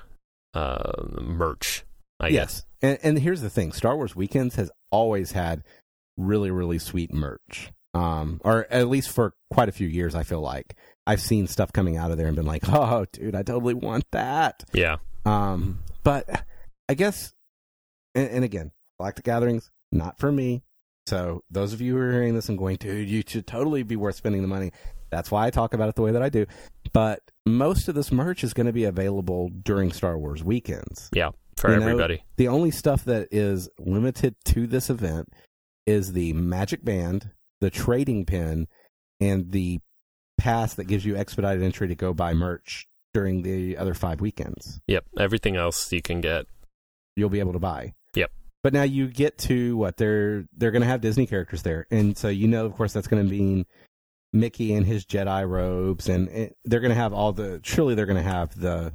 uh, 0.54 0.92
merch. 1.22 1.84
I 2.20 2.30
guess. 2.30 2.64
and, 2.82 3.00
and 3.02 3.20
here's 3.20 3.42
the 3.42 3.50
thing: 3.50 3.72
Star 3.72 3.96
Wars 3.96 4.16
Weekends 4.16 4.56
has 4.56 4.72
always 4.92 5.32
had 5.32 5.64
really, 6.18 6.52
really 6.52 6.80
sweet 6.80 7.14
merch. 7.14 7.72
Um, 7.94 8.40
or 8.44 8.68
at 8.72 8.88
least 8.88 9.10
for 9.10 9.34
quite 9.52 9.68
a 9.70 9.74
few 9.74 9.88
years, 9.88 10.16
I 10.16 10.24
feel 10.24 10.40
like 10.40 10.76
I've 11.06 11.22
seen 11.22 11.48
stuff 11.48 11.74
coming 11.74 11.98
out 11.98 12.12
of 12.12 12.18
there 12.18 12.28
and 12.28 12.36
been 12.36 12.46
like, 12.46 12.64
"Oh, 12.70 13.06
dude, 13.12 13.36
I 13.36 13.44
totally 13.44 13.74
want 13.74 14.06
that." 14.12 14.64
Yeah. 14.74 14.98
Um, 15.26 15.80
but 16.04 16.46
I 16.88 16.94
guess, 16.94 17.34
and, 18.16 18.30
and 18.30 18.44
again, 18.44 18.72
Galactic 19.00 19.26
Gatherings 19.26 19.72
not 19.92 20.20
for 20.20 20.32
me. 20.32 20.64
So 21.12 21.44
those 21.52 21.74
of 21.74 21.82
you 21.82 21.98
who 21.98 22.02
are 22.02 22.12
hearing 22.14 22.36
this 22.36 22.48
and 22.48 22.58
going, 22.58 22.78
dude, 22.78 23.10
you 23.10 23.22
should 23.28 23.46
totally 23.46 23.84
be 23.84 23.98
worth 23.98 24.16
spending 24.16 24.42
the 24.42 24.48
money. 24.48 24.72
That's 25.10 25.30
why 25.30 25.46
I 25.46 25.50
talk 25.50 25.74
about 25.74 25.90
it 25.90 25.96
the 25.96 26.04
way 26.04 26.14
that 26.14 26.22
I 26.22 26.30
do. 26.30 26.46
But 26.94 27.20
most 27.46 27.90
of 27.90 27.96
this 27.96 28.14
merch 28.14 28.46
is 28.46 28.54
going 28.54 28.68
to 28.68 28.72
be 28.72 28.86
available 28.86 29.50
during 29.50 29.92
Star 29.92 30.18
Wars 30.18 30.42
weekends. 30.42 31.10
Yeah, 31.14 31.32
for 31.58 31.70
You 31.70 31.82
know, 31.82 31.88
everybody. 31.88 32.24
The 32.38 32.48
only 32.48 32.72
stuff 32.72 33.04
that 33.04 33.28
is 33.30 33.68
limited 33.78 34.36
to 34.46 34.68
this 34.68 34.90
event 34.90 35.28
is 35.86 36.14
the 36.14 36.32
magic 36.32 36.86
band, 36.86 37.32
the 37.60 37.70
trading 37.70 38.26
pin, 38.26 38.70
and 39.20 39.52
the 39.52 39.82
pass 40.38 40.76
that 40.76 40.86
gives 40.86 41.06
you 41.06 41.18
expedited 41.18 41.62
entry 41.62 41.90
to 41.90 41.96
go 41.96 42.14
buy 42.14 42.34
merch 42.34 42.88
during 43.14 43.42
the 43.42 43.76
other 43.76 43.96
five 43.96 44.22
weekends. 44.22 44.80
Yep. 44.88 45.04
Everything 45.20 45.58
else 45.58 45.92
you 45.92 46.02
can 46.02 46.22
get. 46.22 46.46
You'll 47.18 47.28
be 47.28 47.42
able 47.42 47.52
to 47.52 47.60
buy. 47.60 47.96
But 48.64 48.74
now 48.74 48.84
you 48.84 49.08
get 49.08 49.38
to 49.40 49.76
what 49.76 49.98
they're 49.98 50.46
they're 50.56 50.72
going 50.72 50.84
to 50.84 50.88
have 50.88 51.02
Disney 51.02 51.26
characters 51.26 51.64
there, 51.64 51.88
and 51.90 52.18
so 52.18 52.28
you 52.28 52.48
know, 52.48 52.66
of 52.66 52.76
course, 52.76 52.94
that's 52.94 53.08
going 53.08 53.24
to 53.24 53.30
mean 53.30 53.66
Mickey 54.34 54.74
and 54.74 54.86
his 54.86 55.06
Jedi 55.06 55.48
robes, 55.48 56.08
and 56.08 56.28
it, 56.30 56.58
they're 56.64 56.80
going 56.80 56.94
to 56.94 56.96
have 56.96 57.14
all 57.14 57.34
the. 57.34 57.60
Surely 57.64 57.96
they're 57.96 58.06
going 58.06 58.24
to 58.24 58.30
have 58.30 58.60
the 58.60 58.94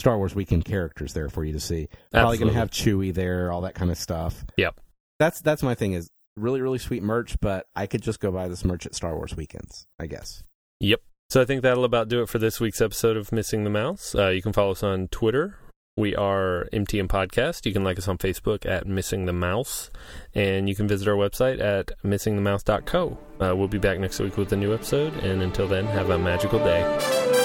Star 0.00 0.16
Wars 0.16 0.34
weekend 0.34 0.64
characters 0.64 1.12
there 1.12 1.28
for 1.28 1.44
you 1.44 1.52
to 1.52 1.60
see. 1.60 1.88
Probably 2.12 2.38
going 2.38 2.52
to 2.52 2.58
have 2.58 2.70
Chewie 2.70 3.12
there, 3.12 3.52
all 3.52 3.62
that 3.62 3.74
kind 3.74 3.90
of 3.90 3.98
stuff. 3.98 4.44
Yep. 4.56 4.80
That's 5.18 5.40
that's 5.40 5.62
my 5.62 5.74
thing 5.74 5.92
is 5.92 6.10
really 6.36 6.60
really 6.60 6.78
sweet 6.78 7.02
merch, 7.02 7.36
but 7.40 7.66
I 7.76 7.86
could 7.86 8.02
just 8.02 8.20
go 8.20 8.30
buy 8.30 8.48
this 8.48 8.64
merch 8.64 8.86
at 8.86 8.94
Star 8.94 9.14
Wars 9.14 9.36
weekends, 9.36 9.86
I 9.98 10.06
guess. 10.06 10.42
Yep. 10.80 11.02
So 11.28 11.40
I 11.40 11.44
think 11.44 11.62
that'll 11.62 11.84
about 11.84 12.08
do 12.08 12.22
it 12.22 12.28
for 12.28 12.38
this 12.38 12.58
week's 12.58 12.80
episode 12.80 13.16
of 13.16 13.30
Missing 13.30 13.64
the 13.64 13.70
Mouse. 13.70 14.14
Uh, 14.14 14.28
you 14.28 14.42
can 14.42 14.52
follow 14.52 14.72
us 14.72 14.82
on 14.82 15.08
Twitter. 15.08 15.56
We 16.00 16.16
are 16.16 16.66
MTM 16.72 17.08
Podcast. 17.08 17.66
You 17.66 17.74
can 17.74 17.84
like 17.84 17.98
us 17.98 18.08
on 18.08 18.16
Facebook 18.16 18.64
at 18.64 18.86
Missing 18.86 19.26
the 19.26 19.34
Mouse. 19.34 19.90
And 20.34 20.66
you 20.66 20.74
can 20.74 20.88
visit 20.88 21.06
our 21.06 21.14
website 21.14 21.60
at 21.60 21.90
missingthemouse.co. 22.02 23.18
Uh, 23.38 23.54
we'll 23.54 23.68
be 23.68 23.76
back 23.76 23.98
next 23.98 24.18
week 24.18 24.38
with 24.38 24.50
a 24.54 24.56
new 24.56 24.72
episode. 24.72 25.12
And 25.16 25.42
until 25.42 25.68
then, 25.68 25.84
have 25.84 26.08
a 26.08 26.18
magical 26.18 26.58
day. 26.58 27.39